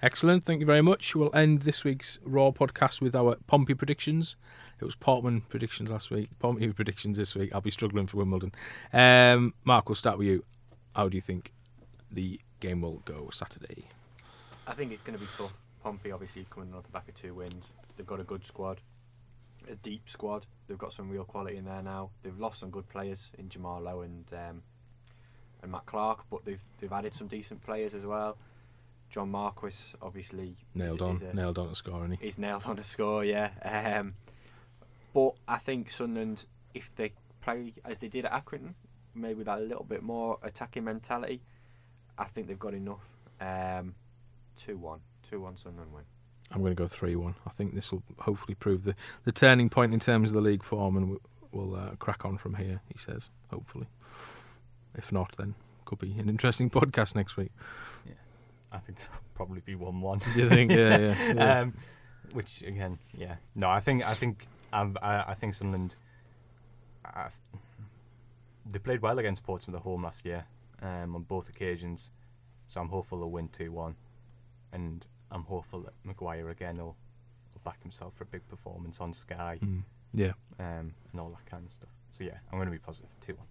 [0.04, 0.43] Excellent.
[0.43, 1.16] Thank you very much.
[1.16, 4.36] We'll end this week's Roar podcast with our Pompey predictions.
[4.80, 7.54] It was Portman predictions last week, Pompey predictions this week.
[7.54, 8.52] I'll be struggling for Wimbledon.
[8.91, 10.43] Um, Mark, we'll start with you.
[10.95, 11.52] How do you think
[12.12, 13.84] the game will go Saturday?
[14.66, 15.54] I think it's going to be tough.
[15.84, 17.66] Pompey obviously coming off the back of two wins.
[17.95, 18.82] They've got a good squad,
[19.70, 20.47] a deep squad.
[20.68, 22.10] They've got some real quality in there now.
[22.24, 24.64] They've lost some good players in Jamal Lowe and um,
[25.62, 28.38] and Matt Clarke, but they've they've added some decent players as well.
[29.12, 32.18] John Marquis obviously Nailed is, on, is a- nailed on to score, any.
[32.20, 33.51] He's nailed on a score, yeah.
[33.62, 34.14] Um,
[35.14, 38.74] but I think Sunderland, if they play as they did at Accrington,
[39.14, 41.41] maybe with that a little bit more attacking mentality,
[42.18, 43.03] I think they've got enough.
[43.41, 43.95] Um,
[44.55, 44.99] 2 1.
[45.30, 46.03] 2 1 Sunderland win.
[46.51, 47.36] I'm going to go 3 1.
[47.45, 48.95] I think this will hopefully prove the,
[49.26, 52.38] the turning point in terms of the league form and we'll, we'll uh, crack on
[52.38, 53.88] from here, he says, hopefully.
[54.95, 57.51] If not, then could be an interesting podcast next week.
[58.72, 60.19] I think it'll probably be one-one.
[60.19, 60.72] Do you think?
[60.72, 61.34] Yeah, yeah.
[61.36, 61.59] yeah.
[61.61, 61.74] um,
[62.34, 65.95] which again, yeah, no, I think I think um, I, I think Sunderland.
[67.05, 67.28] I,
[68.72, 70.45] they played well against Portsmouth at home last year
[70.82, 72.11] um, on both occasions,
[72.67, 73.95] so I'm hopeful they'll win two one,
[74.72, 76.95] and I'm hopeful that Maguire again will,
[77.53, 80.34] will back himself for a big performance on Sky Mm, yeah.
[80.59, 81.89] um, and all that kind of stuff.
[82.11, 83.47] So yeah, I'm going to be positive two one.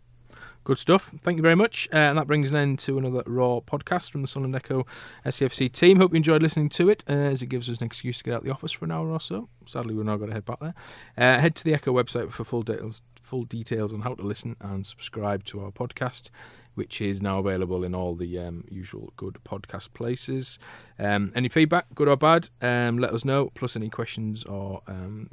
[0.62, 1.11] Good stuff.
[1.18, 1.89] Thank you very much.
[1.93, 4.87] Uh, and that brings an end to another Roar podcast from the Sunderland Echo
[5.24, 5.99] SAFC team.
[5.99, 8.35] Hope you enjoyed listening to it, uh, as it gives us an excuse to get
[8.35, 9.49] out of the office for an hour or so.
[9.66, 10.74] Sadly, we're now going to head back there.
[11.16, 14.57] Uh, head to the Echo website for full details, full details on how to listen
[14.61, 16.31] and subscribe to our podcast,
[16.74, 20.59] which is now available in all the um, usual good podcast places.
[20.99, 23.51] Um, any feedback, good or bad, um, let us know.
[23.55, 25.31] Plus, any questions or um,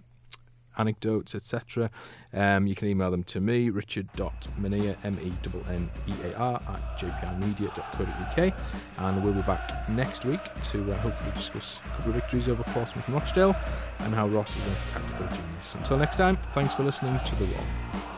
[0.78, 1.89] anecdotes, etc.
[2.34, 8.53] Um, you can email them to me, richard.mennear, M-E-N-N-E-A-R, at jpimedia.co.uk.
[8.97, 12.63] And we'll be back next week to uh, hopefully discuss a couple of victories over
[12.63, 13.55] Portsmouth and Rochdale
[13.99, 15.75] and how Ross is a tactical genius.
[15.75, 18.16] Until next time, thanks for listening to The Roar.